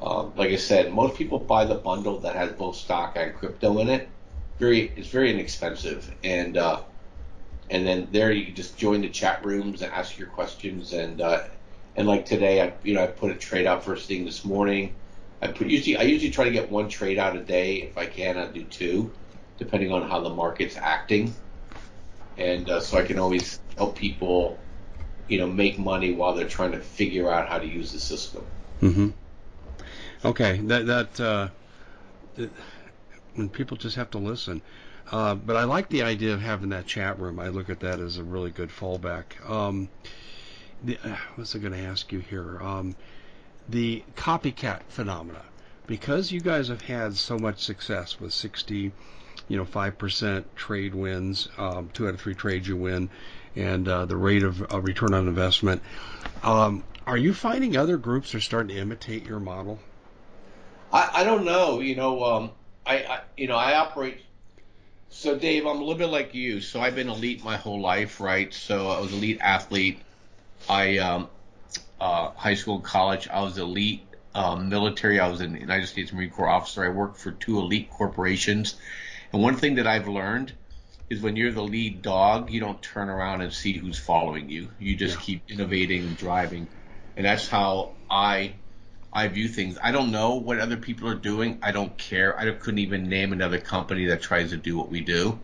[0.00, 3.78] um, like I said, most people buy the bundle that has both stock and crypto
[3.78, 4.08] in it.
[4.58, 6.80] Very, it's very inexpensive, and uh,
[7.70, 11.20] and then there you can just join the chat rooms and ask your questions, and
[11.20, 11.42] uh,
[11.94, 14.94] and like today, I you know I put a trade out first thing this morning.
[15.42, 17.82] I put usually I usually try to get one trade out a day.
[17.82, 19.12] If I can, I do two,
[19.58, 21.34] depending on how the market's acting,
[22.38, 24.56] and uh, so I can always help people,
[25.26, 28.46] you know, make money while they're trying to figure out how to use the system.
[28.80, 29.08] Mm-hmm.
[30.24, 31.48] Okay, that that uh,
[33.34, 34.62] when people just have to listen.
[35.10, 37.40] Uh, but I like the idea of having that chat room.
[37.40, 39.24] I look at that as a really good fallback.
[39.50, 39.88] Um,
[40.84, 42.60] the, uh, what's I going to ask you here?
[42.62, 42.94] Um,
[43.68, 45.42] the copycat phenomena.
[45.86, 48.92] Because you guys have had so much success with 60,
[49.48, 53.10] you know, 5% trade wins, um, two out of three trades you win,
[53.56, 55.82] and uh, the rate of uh, return on investment,
[56.42, 59.78] um, are you finding other groups are starting to imitate your model?
[60.92, 61.80] I, I don't know.
[61.80, 62.50] You know, um,
[62.86, 64.20] I, I you know I operate.
[65.08, 66.60] So Dave, I'm a little bit like you.
[66.60, 68.52] So I've been elite my whole life, right?
[68.52, 70.00] So I was elite athlete.
[70.68, 71.28] I um,
[72.02, 73.28] uh, high school college.
[73.28, 74.02] I was elite
[74.34, 75.20] um, military.
[75.20, 76.84] I was an United States Marine Corps officer.
[76.84, 78.74] I worked for two elite corporations.
[79.32, 80.52] And one thing that I've learned
[81.08, 84.68] is when you're the lead dog, you don't turn around and see who's following you.
[84.80, 85.22] You just yeah.
[85.22, 86.66] keep innovating and driving.
[87.16, 88.54] And that's how I
[89.12, 89.78] I view things.
[89.80, 91.60] I don't know what other people are doing.
[91.62, 92.36] I don't care.
[92.36, 95.38] I couldn't even name another company that tries to do what we do.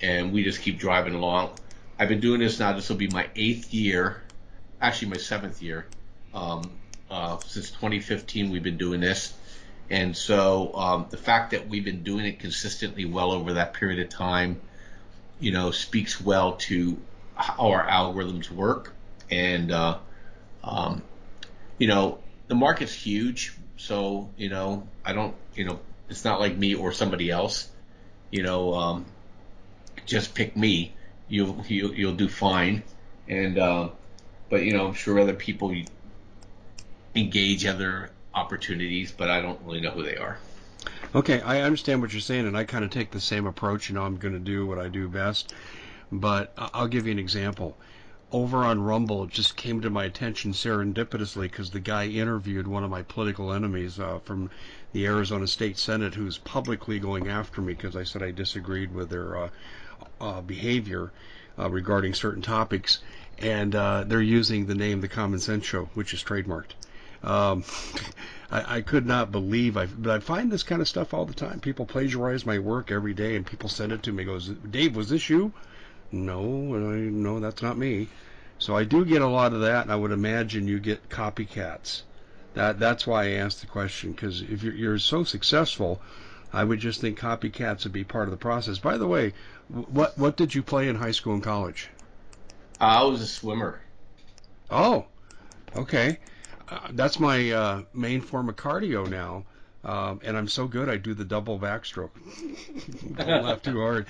[0.00, 1.58] And we just keep driving along.
[1.98, 2.72] I've been doing this now.
[2.74, 4.22] This will be my eighth year
[4.80, 5.86] actually my seventh year.
[6.34, 6.70] Um,
[7.10, 9.34] uh, since 2015, we've been doing this.
[9.90, 14.00] And so um, the fact that we've been doing it consistently well over that period
[14.00, 14.60] of time,
[15.40, 16.98] you know, speaks well to
[17.34, 18.92] how our algorithms work.
[19.30, 19.98] And, uh,
[20.62, 21.02] um,
[21.78, 23.54] you know, the market's huge.
[23.78, 27.68] So, you know, I don't, you know, it's not like me or somebody else.
[28.30, 29.06] You know, um,
[30.04, 30.94] just pick me.
[31.28, 32.82] You'll, you'll, you'll do fine.
[33.26, 33.88] And, uh,
[34.50, 35.74] but you know, I'm sure other people
[37.14, 40.38] engage other opportunities, but I don't really know who they are.
[41.14, 43.88] Okay, I understand what you're saying, and I kind of take the same approach.
[43.88, 45.52] You know, I'm going to do what I do best,
[46.12, 47.76] but I'll give you an example.
[48.30, 52.84] over on Rumble, it just came to my attention serendipitously because the guy interviewed one
[52.84, 54.50] of my political enemies uh, from
[54.92, 59.08] the Arizona State Senate who's publicly going after me because I said I disagreed with
[59.08, 59.48] their uh,
[60.20, 61.10] uh, behavior
[61.58, 63.00] uh, regarding certain topics,
[63.40, 66.72] and uh, they're using the name The Common Sense Show, which is trademarked.
[67.22, 67.64] Um,
[68.50, 71.34] I, I could not believe I, but I find this kind of stuff all the
[71.34, 71.60] time.
[71.60, 74.24] People plagiarize my work every day, and people send it to me.
[74.24, 75.52] Goes, Dave, was this you?
[76.10, 78.08] No, no, that's not me.
[78.58, 82.02] So I do get a lot of that, and I would imagine you get copycats.
[82.54, 86.00] That that's why I asked the question because if you're, you're so successful,
[86.52, 88.78] I would just think copycats would be part of the process.
[88.78, 89.34] By the way,
[89.68, 91.90] what what did you play in high school and college?
[92.80, 93.80] I was a swimmer.
[94.70, 95.06] Oh,
[95.76, 96.18] okay.
[96.68, 99.44] Uh, that's my uh, main form of cardio now.
[99.84, 102.10] Um, and I'm so good, I do the double backstroke.
[103.16, 104.06] Don't laugh too hard.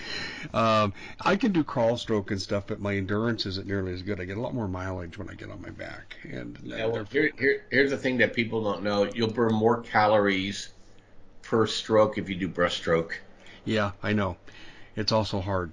[0.54, 4.18] Um, I can do crawl stroke and stuff, but my endurance isn't nearly as good.
[4.18, 6.16] I get a lot more mileage when I get on my back.
[6.24, 9.82] And yeah, well, here, here, here's the thing that people don't know: you'll burn more
[9.82, 10.70] calories
[11.42, 13.12] per stroke if you do breaststroke.
[13.64, 14.38] Yeah, I know.
[14.96, 15.72] It's also hard.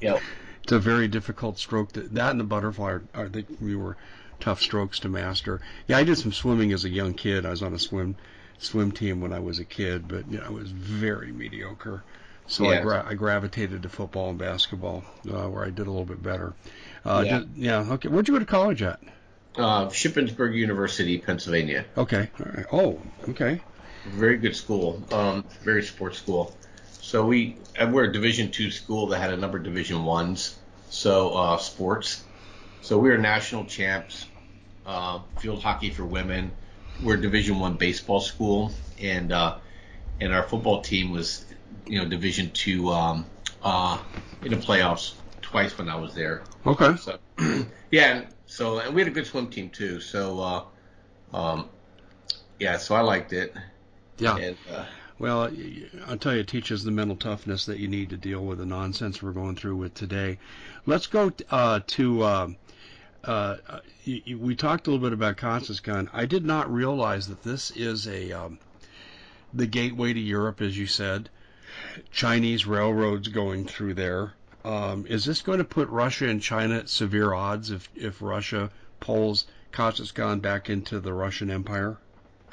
[0.00, 0.20] yep.
[0.62, 1.92] It's a very difficult stroke.
[1.92, 3.96] That, that and the butterfly are, are the, we were
[4.40, 5.60] tough strokes to master.
[5.86, 7.46] Yeah, I did some swimming as a young kid.
[7.46, 8.16] I was on a swim
[8.58, 12.02] swim team when I was a kid, but you know, I was very mediocre.
[12.46, 12.66] So.
[12.66, 16.20] I, gra- I gravitated to football and basketball, uh, where I did a little bit
[16.20, 16.52] better.
[17.04, 17.42] Uh, yeah.
[17.54, 17.92] Yeah.
[17.92, 18.08] Okay.
[18.08, 18.98] Where'd you go to college at?
[19.56, 21.84] Uh, Shippensburg University, Pennsylvania.
[21.96, 22.28] Okay.
[22.40, 22.66] All right.
[22.72, 23.60] Oh, okay.
[24.06, 25.02] Very good school.
[25.12, 26.54] Um, very sports school.
[27.10, 30.56] So we we're a Division two school that had a number of Division ones.
[30.88, 32.24] So uh, sports.
[32.82, 34.26] So we were national champs.
[34.86, 36.50] Uh, field hockey for women
[37.02, 39.58] we're a Division One baseball school, and uh,
[40.20, 41.44] and our football team was
[41.86, 43.26] you know Division Two um,
[43.62, 43.98] uh,
[44.42, 46.44] in the playoffs twice when I was there.
[46.66, 46.96] Okay.
[46.96, 47.18] So
[47.90, 50.00] yeah, and so and we had a good swim team too.
[50.00, 51.68] So uh, um,
[52.58, 53.54] yeah, so I liked it.
[54.18, 54.36] Yeah.
[54.36, 54.84] And, uh,
[55.20, 55.50] well,
[56.06, 58.64] I'll tell you, it teaches the mental toughness that you need to deal with the
[58.64, 60.38] nonsense we're going through with today.
[60.86, 62.48] Let's go uh, to uh,
[63.22, 63.56] uh,
[64.06, 66.08] we talked a little bit about Kazakhstan.
[66.14, 68.58] I did not realize that this is a um,
[69.52, 71.28] the gateway to Europe, as you said.
[72.10, 74.32] Chinese railroads going through there.
[74.64, 78.70] Um, is this going to put Russia and China at severe odds if if Russia
[79.00, 81.98] pulls Kazakhstan back into the Russian Empire?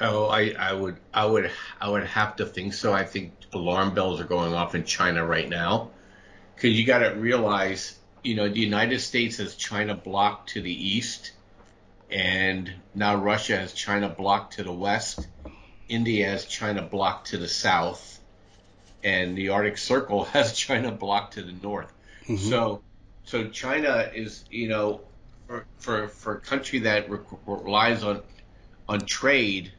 [0.00, 2.92] Oh, I, I would I would I would have to think so.
[2.92, 5.90] I think alarm bells are going off in China right now
[6.54, 10.72] because you got to realize you know, the United States has China blocked to the
[10.72, 11.32] east,
[12.10, 15.26] and now Russia has China blocked to the west.
[15.88, 18.20] India has China blocked to the south,
[19.02, 21.92] and the Arctic Circle has China blocked to the north.
[22.24, 22.36] Mm-hmm.
[22.36, 22.82] So,
[23.24, 25.00] so China is, you know,
[25.46, 28.22] for for, for a country that re- relies on
[28.88, 29.72] on trade,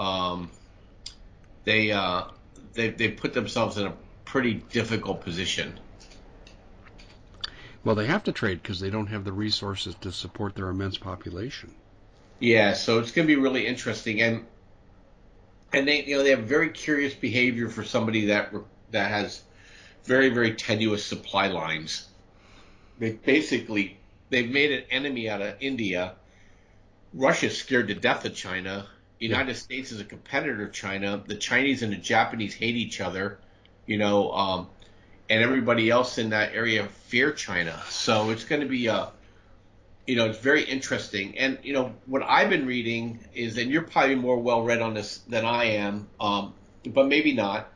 [0.00, 0.50] um,
[1.64, 2.24] they uh,
[2.72, 3.92] they they put themselves in a
[4.24, 5.78] pretty difficult position.
[7.84, 10.98] Well, they have to trade because they don't have the resources to support their immense
[10.98, 11.74] population.
[12.38, 14.46] Yeah, so it's going to be really interesting, and
[15.72, 18.54] and they you know they have very curious behavior for somebody that
[18.92, 19.42] that has
[20.04, 22.08] very very tenuous supply lines.
[22.98, 23.98] They basically
[24.30, 26.14] they've made an enemy out of India.
[27.12, 28.86] Russia's scared to death of China.
[29.20, 29.58] United yeah.
[29.58, 31.22] States is a competitor of China.
[31.24, 33.38] The Chinese and the Japanese hate each other.
[33.86, 34.68] You know, um,
[35.28, 37.80] and everybody else in that area fear China.
[37.88, 39.10] So it's going to be a,
[40.06, 41.38] you know, it's very interesting.
[41.38, 44.94] And you know, what I've been reading is, and you're probably more well read on
[44.94, 46.54] this than I am, um,
[46.84, 47.68] but maybe not,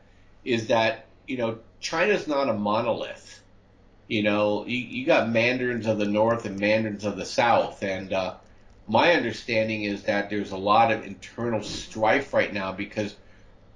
[0.43, 3.41] is that you know China's not a monolith.
[4.07, 8.11] You know, you, you got mandarins of the north and mandarins of the south, and
[8.11, 8.35] uh,
[8.87, 13.15] my understanding is that there's a lot of internal strife right now because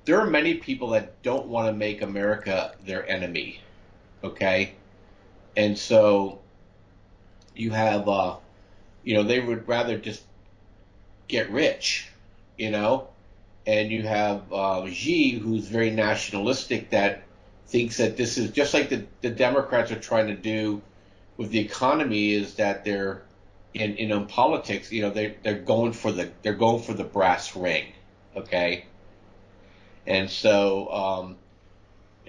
[0.06, 3.62] there are many people that don't want to make America their enemy
[4.24, 4.74] okay?
[5.56, 6.40] And so
[7.56, 8.36] you have, uh,
[9.04, 10.24] you know, they would rather just
[11.28, 12.08] get rich,
[12.58, 13.08] you know?
[13.66, 17.24] And you have uh, Xi, who's very nationalistic, that
[17.68, 20.82] thinks that this is just like the, the Democrats are trying to do
[21.38, 23.22] with the economy, is that they're
[23.74, 27.56] in in politics, you know, they they're going for the they're going for the brass
[27.56, 27.86] ring,
[28.36, 28.86] okay?
[30.08, 31.36] And so um,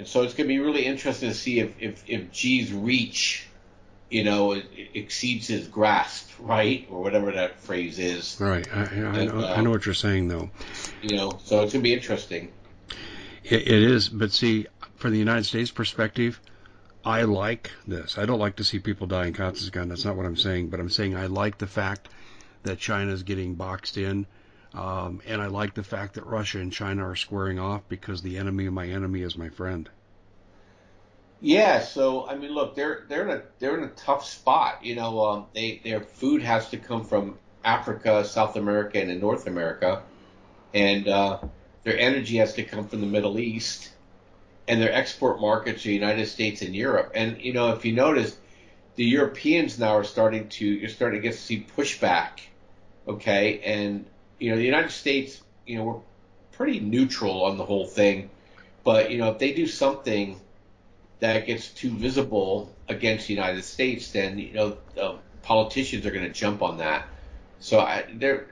[0.01, 3.47] and so it's going to be really interesting to see if, if, if Xi's reach,
[4.09, 4.61] you know,
[4.95, 6.87] exceeds his grasp, right?
[6.91, 8.39] Or whatever that phrase is.
[8.41, 8.67] Right.
[8.73, 10.49] I, I, and, know, uh, I know what you're saying, though.
[11.03, 12.51] You know, so it's going to be interesting.
[13.45, 14.09] It, it is.
[14.09, 16.41] But see, from the United States perspective,
[17.05, 18.19] I like this.
[18.19, 19.89] I don't like to see people die in Kazakhstan.
[19.89, 22.09] That's not what I'm saying, but I'm saying I like the fact
[22.63, 24.27] that China is getting boxed in,
[24.75, 28.37] um, and I like the fact that Russia and China are squaring off because the
[28.37, 29.89] enemy of my enemy is my friend.
[31.41, 34.85] Yeah, so I mean, look, they're they're in a they're in a tough spot.
[34.85, 39.47] You know, um, they their food has to come from Africa, South America, and North
[39.47, 40.03] America,
[40.75, 41.39] and uh,
[41.83, 43.90] their energy has to come from the Middle East,
[44.71, 47.11] and their export markets are the United States and Europe.
[47.17, 48.37] And you know, if you notice,
[48.95, 52.39] the Europeans now are starting to you're starting to get to see pushback.
[53.09, 54.07] Okay, and
[54.39, 56.01] you know, the United States, you know, we're
[56.53, 58.31] pretty neutral on the whole thing,
[58.85, 60.41] but you know, if they do something
[61.19, 64.79] that gets too visible against the United States, then you know
[65.43, 67.09] politicians are going to jump on that.
[67.59, 68.47] So I, there,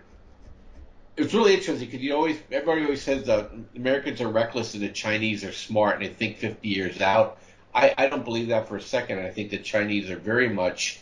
[1.19, 4.89] it's really interesting because you always everybody always says the Americans are reckless and the
[4.89, 7.39] Chinese are smart and they think 50 years out.
[7.75, 9.19] I, I don't believe that for a second.
[9.19, 11.01] I think the Chinese are very much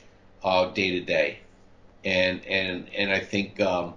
[0.74, 1.40] day to day,
[2.04, 3.94] and and and I think um,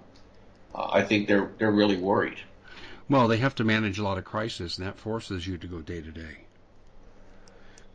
[0.74, 2.38] I think they're they're really worried.
[3.08, 5.80] Well, they have to manage a lot of crisis, and that forces you to go
[5.80, 6.38] day to day.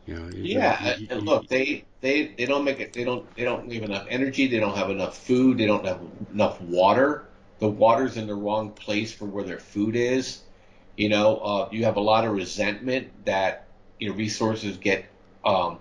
[0.06, 2.92] You know, yeah, you, you, look, they, they they don't make it.
[2.92, 4.46] They don't they don't have enough energy.
[4.46, 5.58] They don't have enough food.
[5.58, 6.00] They don't have
[6.32, 7.24] enough water.
[7.58, 10.40] The water's in the wrong place for where their food is.
[10.96, 13.66] You know, uh, you have a lot of resentment that
[13.98, 15.06] you know resources get
[15.44, 15.78] um,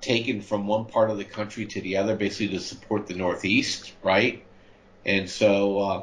[0.00, 3.92] taken from one part of the country to the other, basically to support the Northeast,
[4.02, 4.44] right?
[5.04, 6.02] And so, uh,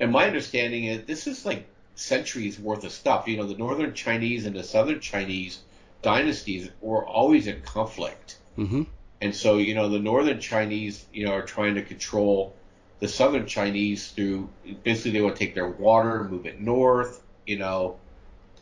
[0.00, 3.26] and my understanding is this is like centuries worth of stuff.
[3.26, 5.60] You know, the Northern Chinese and the Southern Chinese
[6.02, 8.38] dynasties were always in conflict.
[8.56, 8.82] Mm-hmm.
[9.20, 12.54] And so, you know, the northern Chinese, you know, are trying to control
[13.00, 14.48] the southern Chinese through
[14.82, 17.96] basically they want to take their water, move it north, you know.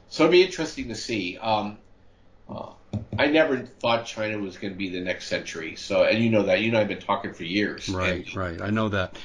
[0.08, 1.38] So it'd be interesting to see.
[1.38, 1.78] Um,
[2.48, 2.70] uh,
[3.18, 5.74] I never thought China was going to be the next century.
[5.76, 6.60] So, and you know that.
[6.60, 7.88] You know, I've been talking for years.
[7.88, 8.60] Right, and, right.
[8.60, 9.16] I know that.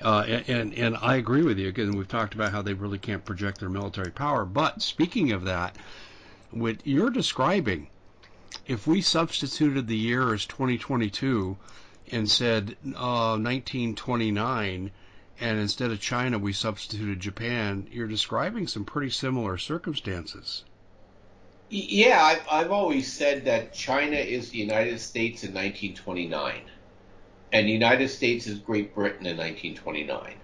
[0.00, 1.68] Uh, and, and, and I agree with you.
[1.68, 4.44] Again, we've talked about how they really can't project their military power.
[4.44, 5.76] But speaking of that,
[6.52, 7.88] what you're describing,
[8.66, 11.56] if we substituted the year as 2022
[12.12, 14.90] and said uh, 1929,
[15.40, 20.64] and instead of China we substituted Japan, you're describing some pretty similar circumstances.
[21.70, 26.62] Yeah, I've, I've always said that China is the United States in 1929,
[27.52, 30.34] and the United States is Great Britain in 1929.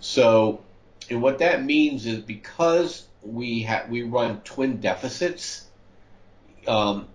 [0.00, 0.62] So,
[1.08, 5.66] and what that means is because we ha- we run twin deficits.
[6.66, 7.06] Um,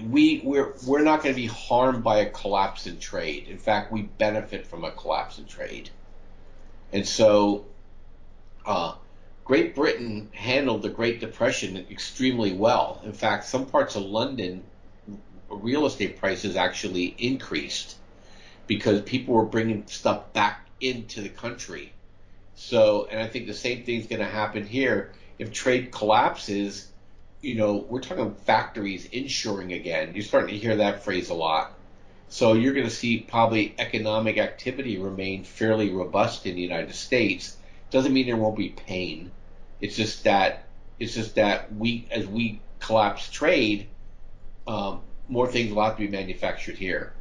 [0.00, 3.48] we we're we're not going to be harmed by a collapse in trade.
[3.48, 5.90] In fact, we benefit from a collapse in trade.
[6.92, 7.66] And so,
[8.66, 8.94] uh,
[9.44, 13.00] Great Britain handled the Great Depression extremely well.
[13.04, 14.62] In fact, some parts of London
[15.48, 17.96] real estate prices actually increased
[18.66, 21.92] because people were bringing stuff back into the country.
[22.54, 26.91] So, and I think the same thing's going to happen here if trade collapses,
[27.42, 30.12] you know, we're talking factories insuring again.
[30.14, 31.74] You're starting to hear that phrase a lot.
[32.28, 37.56] So you're going to see probably economic activity remain fairly robust in the United States.
[37.90, 39.32] Doesn't mean there won't be pain.
[39.80, 40.64] It's just that
[40.98, 43.88] it's just that we as we collapse trade,
[44.66, 47.12] um, more things will have to be manufactured here.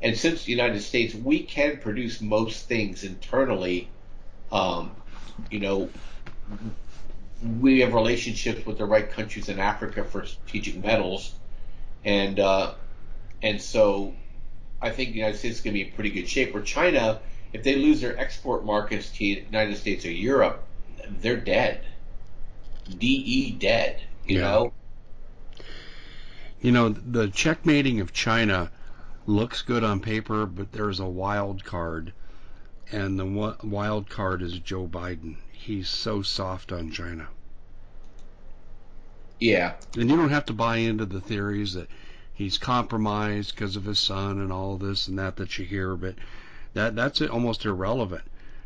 [0.00, 3.88] And since the United States, we can produce most things internally.
[4.50, 4.92] Um,
[5.50, 5.90] you know,
[7.42, 11.34] we have relationships with the right countries in Africa for strategic metals,
[12.04, 12.74] and uh,
[13.42, 14.14] and so
[14.82, 16.52] I think the United States is going to be in pretty good shape.
[16.52, 17.20] Where China,
[17.52, 20.64] if they lose their export markets to the United States or Europe,
[21.20, 21.84] they're dead.
[22.98, 24.02] De dead.
[24.26, 24.42] You yeah.
[24.42, 24.72] know.
[26.60, 28.72] You know the checkmating of China
[29.26, 32.12] looks good on paper, but there's a wild card,
[32.90, 37.28] and the wild card is Joe Biden he's so soft on China.
[39.40, 39.74] Yeah.
[39.96, 41.88] And you don't have to buy into the theories that
[42.32, 46.14] he's compromised because of his son and all this and that that you hear, but
[46.74, 48.22] that that's almost irrelevant.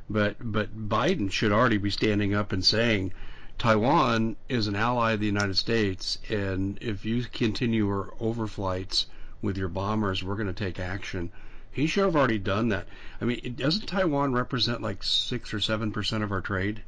[0.09, 3.13] But but Biden should already be standing up and saying
[3.59, 9.07] Taiwan is an ally of the United States, and if you continue your overflights
[9.41, 11.31] with your bombers, we're going to take action.
[11.73, 12.87] He should have already done that.
[13.21, 16.83] I mean, doesn't Taiwan represent like six or seven percent of our trade?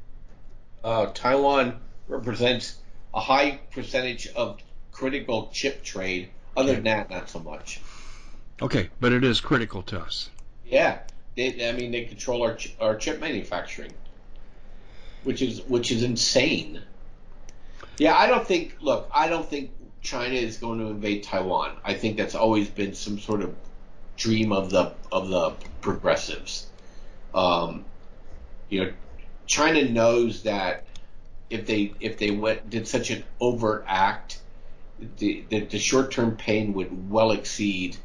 [0.84, 2.76] uh, Taiwan represents
[3.14, 4.60] a high percentage of
[4.92, 6.28] critical chip trade.
[6.56, 7.80] Other than that, not so much.
[8.62, 10.30] Okay, but it is critical to us.
[10.64, 10.98] Yeah,
[11.36, 13.92] they, I mean they control our our chip manufacturing,
[15.24, 16.80] which is which is insane.
[17.98, 18.76] Yeah, I don't think.
[18.80, 21.72] Look, I don't think China is going to invade Taiwan.
[21.84, 23.54] I think that's always been some sort of
[24.16, 25.50] dream of the of the
[25.80, 26.66] progressives.
[27.34, 27.84] Um,
[28.68, 28.92] you know,
[29.46, 30.84] China knows that
[31.50, 34.40] if they if they went did such an overt act,
[35.18, 37.96] the the, the short term pain would well exceed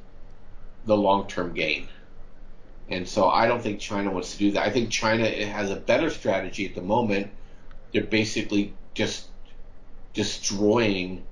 [0.85, 1.87] the long term gain.
[2.89, 4.65] And so I don't think China wants to do that.
[4.65, 7.29] I think China has a better strategy at the moment.
[7.93, 9.27] They're basically just
[10.13, 11.23] destroying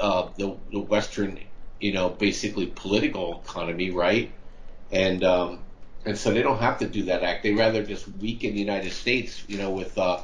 [0.00, 1.40] uh, the, the Western,
[1.80, 4.32] you know, basically political economy, right?
[4.90, 5.60] And um,
[6.04, 7.42] and so they don't have to do that act.
[7.42, 10.22] They rather just weaken the United States, you know, with uh,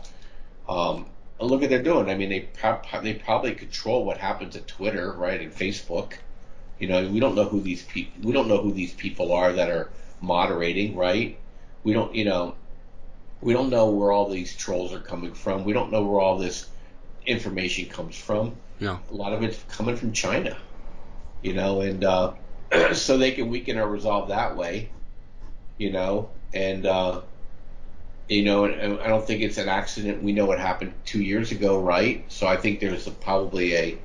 [0.68, 1.07] um,
[1.40, 2.09] look what they're doing.
[2.09, 2.48] I mean, they
[3.02, 6.14] they probably control what happens at Twitter, right, and Facebook.
[6.78, 9.52] You know, we don't know who these people we don't know who these people are
[9.52, 9.90] that are
[10.20, 11.38] moderating, right?
[11.84, 12.55] We don't, you know,
[13.40, 15.64] we don't know where all these trolls are coming from.
[15.64, 16.66] We don't know where all this
[17.26, 18.57] information comes from.
[18.80, 18.98] Yeah.
[19.11, 20.57] A lot of it's coming from China,
[21.45, 22.34] you know, and uh,
[22.95, 24.95] so they can weaken our resolve that way,
[25.78, 27.22] you know, and uh,
[28.28, 30.22] you know, and I don't think it's an accident.
[30.22, 32.30] We know what happened two years ago, right?
[32.32, 34.03] So I think there's a, probably a,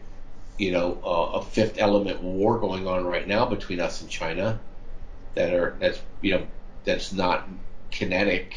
[0.58, 4.62] you know, a, a fifth element war going on right now between us and China,
[5.36, 6.48] that are that's you know
[6.86, 7.50] that's not
[7.92, 8.56] kinetic.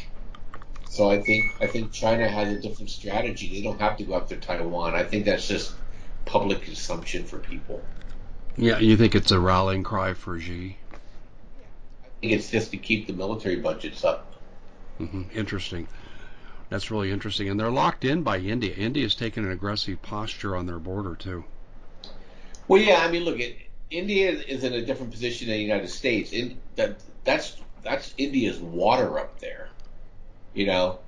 [0.85, 3.51] So I think I think China has a different strategy.
[3.55, 4.95] They don't have to go after Taiwan.
[4.95, 5.78] I think that's just
[6.26, 7.91] public consumption for people.
[8.57, 10.76] Yeah, you think it's a rallying cry for Xi?
[10.92, 14.32] I think it's just to keep the military budgets up.
[15.00, 15.22] Mm-hmm.
[15.34, 15.88] Interesting.
[16.68, 17.48] That's really interesting.
[17.48, 18.74] And they're locked in by India.
[18.74, 21.44] India's taken an aggressive posture on their border too.
[22.68, 22.98] Well, yeah.
[22.98, 23.57] I mean, look, it,
[23.90, 26.32] India is in a different position than the United States.
[26.32, 29.68] In, that that's that's India's water up there,
[30.55, 30.98] you know,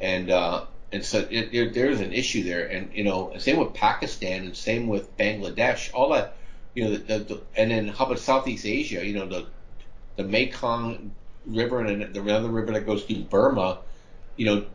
[0.00, 3.74] and uh, and so it, there, there's an issue there, and you know, same with
[3.74, 5.90] Pakistan and same with Bangladesh.
[5.94, 6.36] All that,
[6.74, 9.04] you know, the, the, the and then how about Southeast Asia?
[9.04, 9.46] You know, the
[10.16, 11.12] the Mekong
[11.46, 13.78] River and the other river that goes through Burma.
[14.36, 14.66] You know,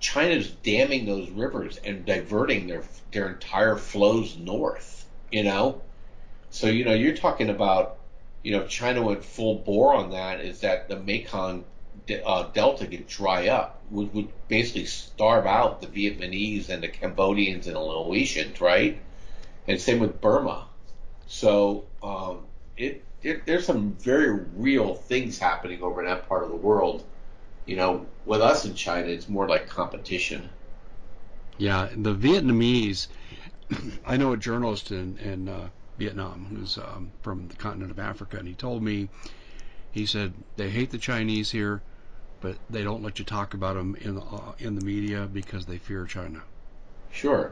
[0.00, 2.82] China's damming those rivers and diverting their
[3.12, 5.06] their entire flows north.
[5.30, 5.82] You know,
[6.50, 7.98] so you know, you're talking about,
[8.42, 10.40] you know, China went full bore on that.
[10.40, 11.64] Is that the Mekong
[12.24, 17.66] uh, Delta could dry up, would, would basically starve out the Vietnamese and the Cambodians
[17.66, 19.00] and the Laotians, right?
[19.66, 20.66] And same with Burma.
[21.34, 22.38] So um,
[22.76, 27.02] it, it there's some very real things happening over in that part of the world.
[27.66, 30.48] You know, with us in China, it's more like competition.
[31.58, 33.08] Yeah, the Vietnamese.
[34.06, 38.36] I know a journalist in, in uh, Vietnam, who's um, from the continent of Africa,
[38.36, 39.08] and he told me,
[39.90, 41.82] he said they hate the Chinese here,
[42.40, 45.78] but they don't let you talk about them in uh, in the media because they
[45.78, 46.42] fear China.
[47.10, 47.50] Sure.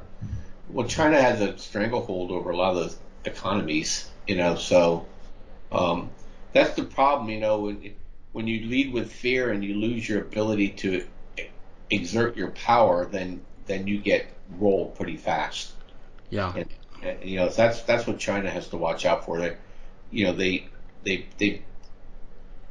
[0.71, 4.57] Well, China has a stranglehold over a lot of those economies, you know.
[4.57, 5.07] So
[5.71, 6.11] um,
[6.53, 7.61] that's the problem, you know.
[7.61, 7.95] When,
[8.33, 11.07] when you lead with fear and you lose your ability to
[11.91, 14.27] exert your power, then then you get
[14.59, 15.73] rolled pretty fast.
[16.31, 16.53] Yeah.
[17.03, 19.39] And, you know, that's that's what China has to watch out for.
[19.39, 19.57] They,
[20.11, 20.69] you know, they
[21.05, 21.63] they they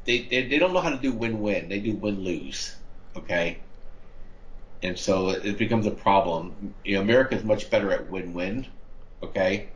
[0.05, 1.69] they they, they don't know how to do win-win.
[1.69, 2.75] They do win-lose.
[3.15, 3.59] Okay.
[4.81, 6.73] And so it becomes a problem.
[6.83, 8.65] You know, America is much better at win-win.
[9.21, 9.69] Okay.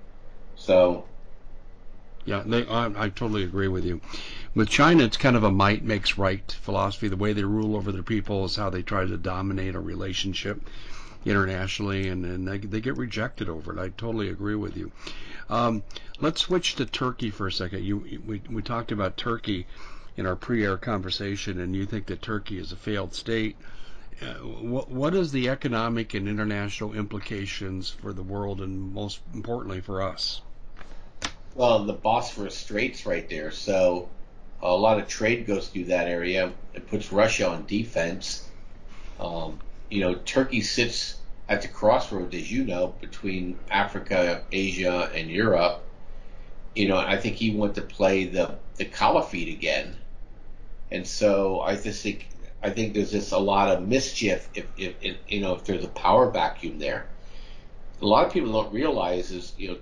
[0.56, 1.06] So.
[2.26, 4.02] Yeah, they, I, I totally agree with you.
[4.56, 7.08] With China, it's kind of a might makes right philosophy.
[7.08, 10.62] The way they rule over their people is how they try to dominate a relationship
[11.24, 13.80] internationally, and, and they, they get rejected over it.
[13.80, 14.92] I totally agree with you.
[15.50, 15.84] Um,
[16.20, 17.84] let's switch to Turkey for a second.
[17.84, 19.68] You, we, we talked about Turkey
[20.18, 23.56] in our pre-air conversation, and you think that Turkey is a failed state.
[24.22, 29.82] Uh, what, what is the economic and international implications for the world, and most importantly
[29.82, 30.42] for us?
[31.56, 34.10] Well, the Bosphorus Straits right there, so
[34.62, 36.52] a lot of trade goes through that area.
[36.74, 38.46] It puts Russia on defense.
[39.22, 41.16] Um, you know, Turkey sits
[41.48, 45.82] at the crossroads, as you know, between Africa, Asia, and Europe.
[46.76, 49.96] You know, I think he wants to play the the caliphate again,
[50.92, 52.28] and so I just think
[52.62, 55.86] I think there's just a lot of mischief if, if, if you know if there's
[55.86, 57.08] a power vacuum there.
[58.02, 59.78] A lot of people don't realize is you know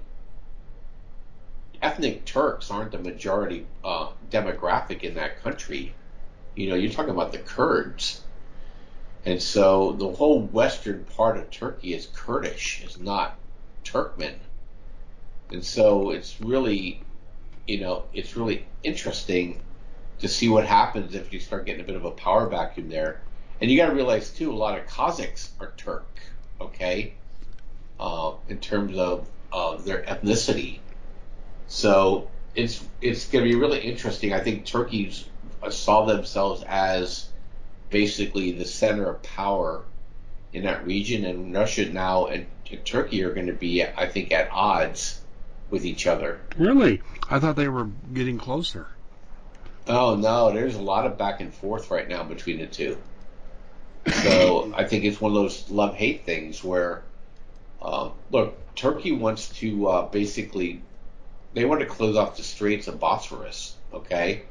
[1.83, 5.93] ethnic Turks aren't the majority uh, demographic in that country.
[6.55, 8.23] You know, you're talking about the Kurds
[9.25, 13.37] and so the whole western part of Turkey is Kurdish, it's not
[13.85, 14.35] Turkmen.
[15.51, 17.01] And so it's really,
[17.67, 19.61] you know, it's really interesting
[20.19, 23.21] to see what happens if you start getting a bit of a power vacuum there.
[23.61, 26.19] And you got to realize too, a lot of Kazakhs are Turk,
[26.59, 27.13] okay,
[27.99, 30.79] uh, in terms of uh, their ethnicity.
[31.67, 34.33] So it's it's going to be really interesting.
[34.33, 35.27] I think Turkey's
[35.61, 37.29] uh, saw themselves as
[37.89, 39.83] basically the center of power
[40.51, 44.31] in that region, and Russia now and, and Turkey are going to be, I think,
[44.31, 45.21] at odds
[45.69, 46.39] with each other.
[46.57, 48.87] Really, I thought they were getting closer.
[49.87, 52.97] Oh no, there's a lot of back and forth right now between the two.
[54.23, 57.03] So I think it's one of those love hate things where,
[57.81, 60.81] um, look, Turkey wants to uh, basically,
[61.53, 63.75] they want to close off the Straits of Bosphorus.
[63.93, 64.43] Okay,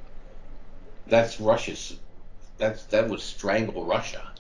[1.06, 1.96] that's Russia's.
[2.58, 4.32] That's that would strangle Russia.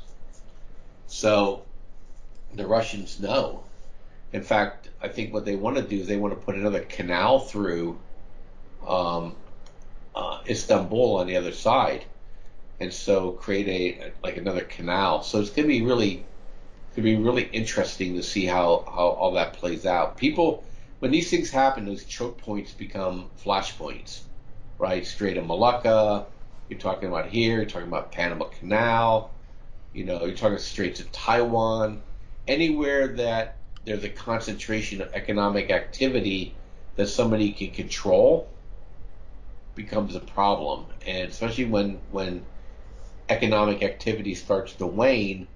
[1.06, 1.62] So
[2.54, 3.64] the Russians know.
[4.32, 6.80] In fact, I think what they want to do is they want to put another
[6.80, 7.98] canal through
[8.86, 9.34] um,
[10.14, 12.04] uh, Istanbul on the other side,
[12.80, 15.22] and so create a like another canal.
[15.22, 16.24] So it's going to be really
[16.94, 20.16] going to be really interesting to see how how all that plays out.
[20.16, 20.64] People,
[21.02, 24.20] when these things happen, those choke points become flashpoints,
[24.78, 25.04] right?
[25.04, 26.26] Strait of Malacca.
[26.68, 27.56] You're talking about here.
[27.56, 29.32] You're talking about Panama Canal.
[29.92, 32.02] You know, you're talking Straits of Taiwan.
[32.46, 36.54] Anywhere that there's a concentration of economic activity
[36.94, 38.48] that somebody can control
[39.74, 42.46] becomes a problem, and especially when when
[43.28, 45.48] economic activity starts to wane,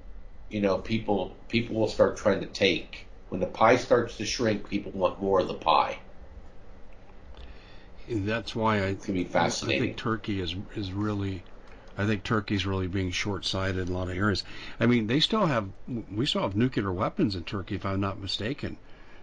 [0.48, 3.05] you know, people people will start trying to take.
[3.28, 5.98] When the pie starts to shrink, people want more of the pie.
[8.08, 9.82] That's why I, it's gonna be fascinating.
[9.82, 11.42] I think Turkey is is really,
[11.98, 14.44] I think Turkey's really being short-sighted in a lot of areas.
[14.78, 15.68] I mean, they still have
[16.14, 18.76] we still have nuclear weapons in Turkey, if I'm not mistaken.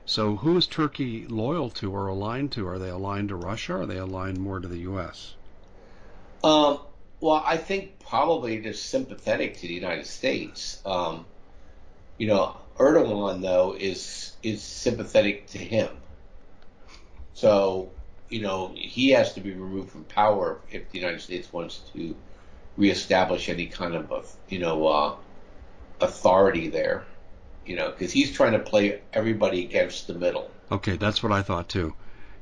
[0.05, 2.67] So who is Turkey loyal to or aligned to?
[2.67, 3.75] Are they aligned to Russia?
[3.75, 5.35] Or are they aligned more to the U.S.?
[6.43, 6.79] Um,
[7.21, 10.81] well, I think probably they're sympathetic to the United States.
[10.85, 11.25] Um,
[12.17, 15.89] you know, Erdogan though is is sympathetic to him.
[17.33, 17.91] So,
[18.29, 22.15] you know, he has to be removed from power if the United States wants to
[22.77, 25.15] reestablish any kind of, a, you know, uh,
[25.99, 27.05] authority there
[27.65, 30.49] you know, because he's trying to play everybody against the middle.
[30.71, 31.93] Okay, that's what I thought too.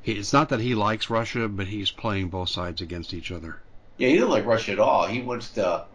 [0.02, 3.60] He, it's not that he likes Russia, but he's playing both sides against each other.
[3.98, 5.06] Yeah, he doesn't like Russia at all.
[5.06, 5.86] He wants to,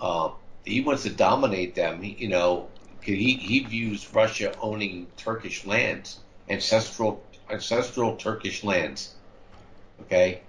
[0.00, 0.30] uh,
[0.64, 2.02] he wants to dominate them.
[2.02, 2.68] He, you know,
[3.00, 6.18] he he views Russia owning Turkish lands,
[6.48, 9.14] ancestral ancestral Turkish lands.
[10.02, 10.42] Okay.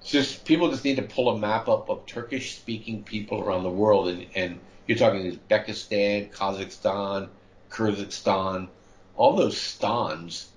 [0.00, 3.64] It's just people just need to pull a map up of Turkish speaking people around
[3.64, 7.28] the world and, and you're talking Uzbekistan, Kazakhstan,
[7.70, 8.68] Kyrgyzstan.
[9.16, 10.48] All those stans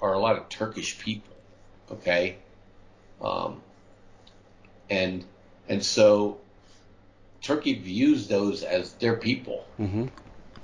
[0.00, 1.34] are a lot of Turkish people.
[1.90, 2.36] Okay,
[3.22, 3.62] um,
[4.90, 5.24] and
[5.68, 6.38] and so
[7.40, 9.64] Turkey views those as their people.
[9.80, 10.06] Mm-hmm.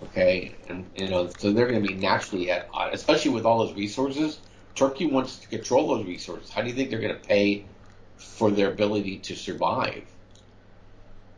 [0.03, 3.65] Okay, and you know, so they're going to be naturally at, odds, especially with all
[3.65, 4.41] those resources.
[4.75, 6.51] Turkey wants to control those resources.
[6.51, 7.65] How do you think they're going to pay
[8.17, 10.05] for their ability to survive?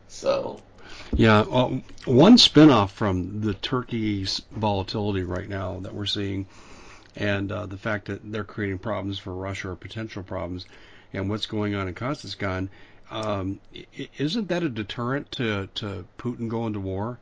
[0.07, 0.61] So
[1.15, 6.47] yeah, well, one spinoff from the Turkey's volatility right now that we're seeing,
[7.15, 10.65] and uh, the fact that they're creating problems for Russia or potential problems,
[11.13, 12.69] and what's going on in Kazakhstan,
[13.09, 13.59] um,
[14.17, 17.19] isn't that a deterrent to, to Putin going to war?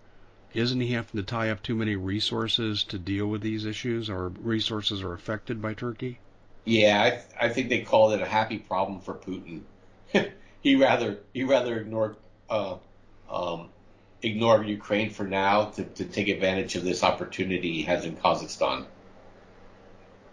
[0.56, 4.30] Isn't he having to tie up too many resources to deal with these issues, or
[4.30, 6.20] resources are affected by Turkey?
[6.64, 9.64] Yeah, I, th- I think they called it a happy problem for Putin.
[10.62, 12.16] he rather he rather ignore
[12.49, 12.78] uh,
[13.30, 13.70] um,
[14.24, 18.86] ignore Ukraine for now to, to take advantage of this opportunity he has in Kazakhstan.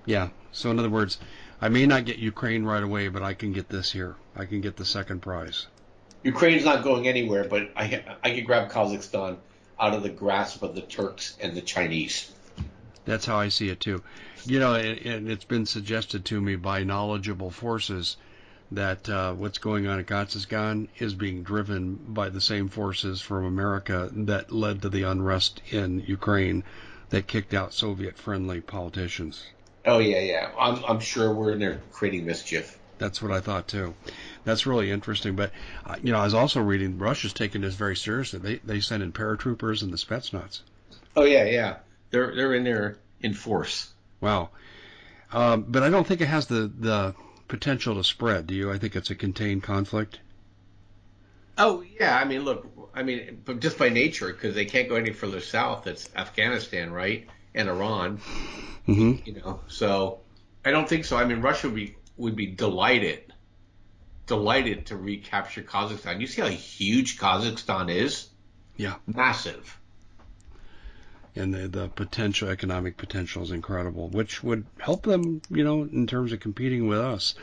[0.06, 0.28] Yeah.
[0.52, 1.18] So in other words,
[1.60, 4.14] I may not get Ukraine right away, but I can get this here.
[4.36, 5.66] I can get the second prize.
[6.22, 9.38] Ukraine's not going anywhere, but I I can grab Kazakhstan
[9.82, 12.30] out of the grasp of the Turks and the Chinese.
[13.04, 14.02] That's how I see it too.
[14.44, 18.16] You know, and it's been suggested to me by knowledgeable forces
[18.70, 23.44] that uh, what's going on in Kazakhstan is being driven by the same forces from
[23.44, 26.62] America that led to the unrest in Ukraine
[27.10, 29.44] that kicked out Soviet-friendly politicians.
[29.84, 30.50] Oh yeah, yeah.
[30.58, 32.78] I'm I'm sure we're in there creating mischief.
[33.02, 33.94] That's what I thought too.
[34.44, 35.34] That's really interesting.
[35.34, 35.50] But
[35.84, 38.38] uh, you know, I was also reading Russia's taking this very seriously.
[38.38, 40.60] They they send in paratroopers and the Spetsnaz.
[41.16, 41.76] Oh yeah, yeah.
[42.10, 43.90] They're they're in there in force.
[44.20, 44.50] Wow.
[45.32, 47.16] Um, but I don't think it has the the
[47.48, 48.46] potential to spread.
[48.46, 48.70] Do you?
[48.70, 50.20] I think it's a contained conflict.
[51.58, 55.12] Oh yeah, I mean, look, I mean, just by nature, because they can't go any
[55.12, 55.88] further south.
[55.88, 58.18] It's Afghanistan, right, and Iran.
[58.86, 59.12] Mm-hmm.
[59.24, 60.20] You know, so
[60.64, 61.16] I don't think so.
[61.16, 63.32] I mean, Russia would be would be delighted,
[64.26, 66.20] delighted to recapture Kazakhstan.
[66.20, 68.28] You see how huge Kazakhstan is?
[68.76, 69.76] Yeah, massive.
[71.34, 76.06] and the, the potential economic potential is incredible, which would help them, you know, in
[76.06, 77.34] terms of competing with us.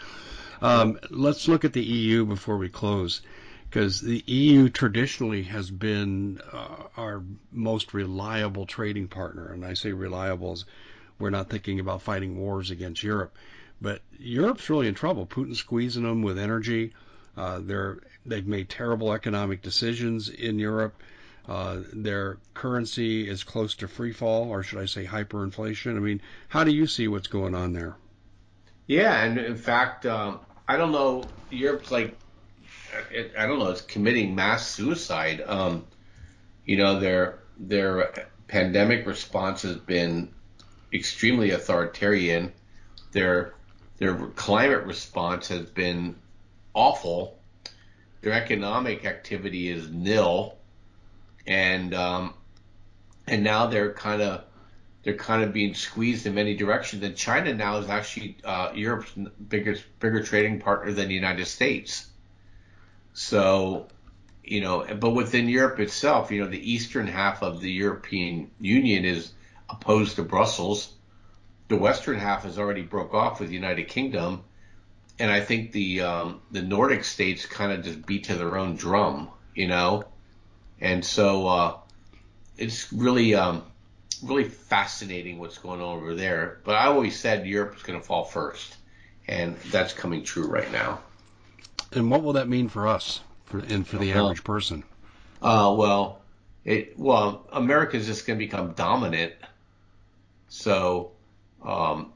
[0.62, 3.22] Um, let's look at the EU before we close,
[3.70, 7.22] because the EU traditionally has been uh, our
[7.52, 10.66] most reliable trading partner, and I say reliable as
[11.20, 13.36] we're not thinking about fighting wars against Europe,
[13.82, 15.26] but Europe's really in trouble.
[15.26, 16.94] Putin's squeezing them with energy.
[17.38, 21.02] Uh, they're they've made terrible economic decisions in Europe.
[21.48, 25.96] Uh, their currency is close to free fall, or should I say hyperinflation?
[25.96, 27.96] I mean, how do you see what's going on there?
[28.86, 31.24] Yeah, and in fact, um, I don't know.
[31.50, 32.16] Europe's like,
[33.38, 35.42] I don't know, it's committing mass suicide.
[35.46, 35.86] Um,
[36.66, 40.30] you know, their their pandemic response has been
[40.94, 42.52] extremely authoritarian.
[43.12, 43.54] Their
[44.00, 46.16] their climate response has been
[46.74, 47.38] awful.
[48.22, 50.58] Their economic activity is nil
[51.46, 52.34] and um,
[53.28, 54.44] and now they're kind of
[55.04, 57.04] they're kind of being squeezed in many directions.
[57.04, 59.12] And China now is actually uh, Europe's
[59.48, 62.08] biggest bigger trading partner than the United States.
[63.14, 63.88] So,
[64.44, 69.06] you know, but within Europe itself, you know, the eastern half of the European Union
[69.06, 69.32] is
[69.70, 70.94] opposed to Brussels.
[71.70, 74.44] The western half has already broke off with the United Kingdom,
[75.18, 78.76] and I think the um, the Nordic states kind of just beat to their own
[78.76, 80.04] drum, you know
[80.82, 81.78] and so uh,
[82.58, 83.64] it's really um,
[84.24, 86.60] really fascinating what's going on over there.
[86.64, 88.76] But I always said Europe is going to fall first,
[89.28, 91.00] and that's coming true right now.
[91.92, 94.84] And what will that mean for us, for, and for the average person?
[95.42, 96.22] Uh, well,
[96.66, 99.34] it well America is just going to become dominant.
[100.50, 101.12] So,
[101.64, 102.14] um,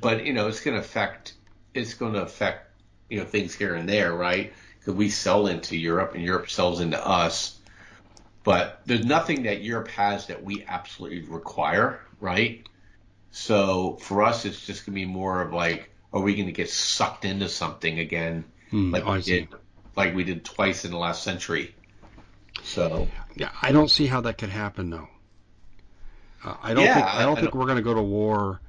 [0.00, 1.34] but you know, it's going to affect
[1.74, 4.52] it's going to affect you know things here and there, right?
[4.78, 7.58] Because we sell into Europe and Europe sells into us.
[8.44, 12.66] But there's nothing that Europe has that we absolutely require, right?
[13.30, 17.24] So for us, it's just gonna be more of like, are we gonna get sucked
[17.24, 19.48] into something again, hmm, like we did,
[19.96, 21.74] like we did twice in the last century?
[22.64, 25.08] So yeah, I don't see how that could happen though.
[26.42, 28.02] Uh, I don't yeah, think I don't I think don't, we're going to go to
[28.02, 28.60] war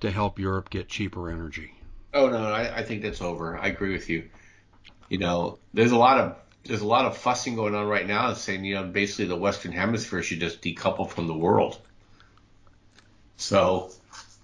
[0.00, 1.74] to help Europe get cheaper energy.
[2.12, 3.58] Oh no, I, I think that's over.
[3.58, 4.28] I agree with you.
[5.08, 8.32] You know, there's a lot of there's a lot of fussing going on right now
[8.34, 11.78] saying, you know, basically the Western Hemisphere should just decouple from the world.
[13.36, 13.90] So,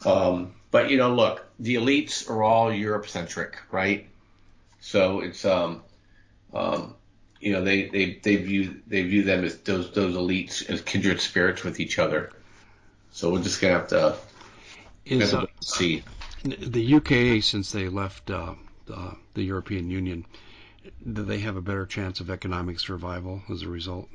[0.04, 4.06] um, but you know, look, the elites are all Europe centric, right?
[4.80, 5.82] So it's, um,
[6.52, 6.94] um,
[7.40, 11.20] you know, they, they, they view, they view them as those, those elites as kindred
[11.20, 12.32] spirits with each other.
[13.10, 14.16] So we're just to have to,
[15.04, 16.04] Is, uh, see.
[16.44, 18.54] the UK, since they left uh,
[18.92, 20.24] uh, the European Union,
[21.12, 24.08] do they have a better chance of economic survival as a result?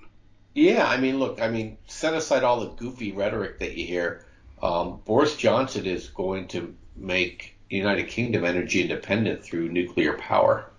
[0.54, 4.26] Yeah, I mean, look, I mean, set aside all the goofy rhetoric that you hear.
[4.62, 10.70] Um, Boris Johnson is going to make the United Kingdom energy independent through nuclear power.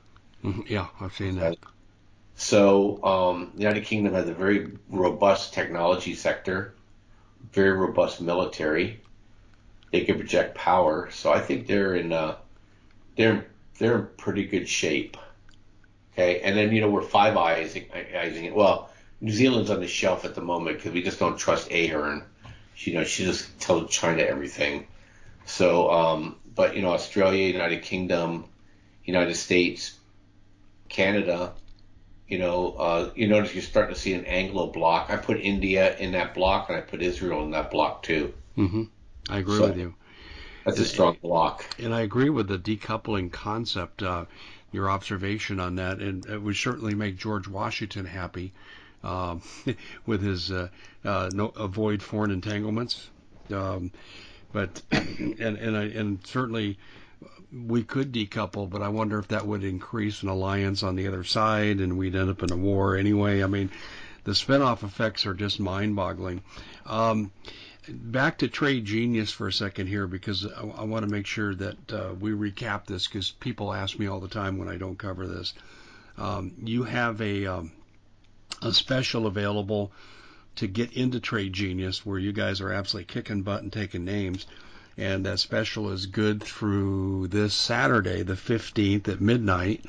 [0.45, 0.63] Mm-hmm.
[0.67, 1.59] Yeah, I've seen that.
[2.35, 6.75] So um, the United Kingdom has a very robust technology sector,
[7.53, 9.01] very robust military.
[9.91, 12.37] They can project power, so I think they're in uh,
[13.17, 13.47] they're
[13.79, 15.17] they're in pretty good shape.
[16.13, 18.55] Okay, and then you know we're five eyes it.
[18.55, 22.25] Well, New Zealand's on the shelf at the moment because we just don't trust Ardern.
[22.77, 24.87] You know, she just tells China everything.
[25.47, 28.45] So, um, but you know, Australia, United Kingdom,
[29.05, 29.99] United States,
[30.89, 31.55] Canada.
[32.29, 35.09] You know, uh, you notice you're starting to see an Anglo block.
[35.09, 38.35] I put India in that block, and I put Israel in that block too.
[38.57, 38.83] Mm-hmm.
[39.29, 39.95] I agree So- with you,
[40.65, 41.65] That's a strong block.
[41.79, 44.03] and I agree with the decoupling concept.
[44.03, 44.25] Uh,
[44.71, 48.53] your observation on that, and it would certainly make George Washington happy
[49.03, 49.41] um,
[50.07, 50.69] with his uh,
[51.05, 53.09] uh, no, avoid foreign entanglements.
[53.51, 53.91] Um,
[54.53, 56.79] but and and I, and certainly
[57.51, 61.25] we could decouple, but I wonder if that would increase an alliance on the other
[61.25, 63.43] side, and we'd end up in a war anyway.
[63.43, 63.71] I mean,
[64.25, 66.43] the spinoff effects are just mind-boggling.
[66.85, 67.31] Um,
[67.89, 71.55] back to Trade Genius for a second here, because I, I want to make sure
[71.55, 74.99] that uh, we recap this, because people ask me all the time when I don't
[74.99, 75.55] cover this.
[76.17, 77.73] Um, you have a um,
[78.63, 79.93] a special available
[80.57, 84.47] to get into Trade Genius, where you guys are absolutely kicking butt and taking names.
[84.97, 89.85] And that special is good through this Saturday, the 15th at midnight.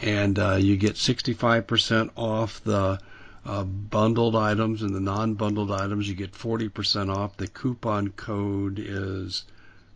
[0.00, 3.00] And uh, you get 65% off the
[3.46, 6.08] uh, bundled items and the non-bundled items.
[6.08, 7.36] You get 40% off.
[7.36, 9.44] The coupon code is,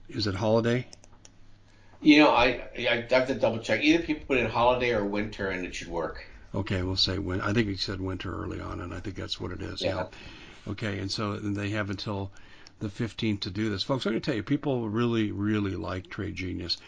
[0.09, 0.87] is it holiday?
[2.03, 3.83] You know, I I have to double check.
[3.83, 6.25] Either people put in holiday or winter, and it should work.
[6.55, 7.43] Okay, we'll say win.
[7.43, 9.83] I think he said winter early on, and I think that's what it is.
[9.83, 10.07] Yeah.
[10.67, 12.31] Okay, and so they have until
[12.81, 13.83] the 15th to do this.
[13.83, 16.79] Folks, I'm going to tell you, people really, really like Trade Genius.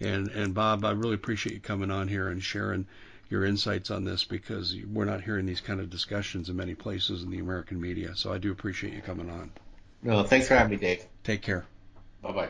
[0.00, 2.86] And, and Bob, I really appreciate you coming on here and sharing
[3.34, 7.24] your insights on this because we're not hearing these kind of discussions in many places
[7.24, 8.14] in the American media.
[8.14, 9.50] So I do appreciate you coming on.
[10.04, 11.04] No, thanks for having me, Dave.
[11.24, 11.66] Take care.
[12.22, 12.48] Bye bye.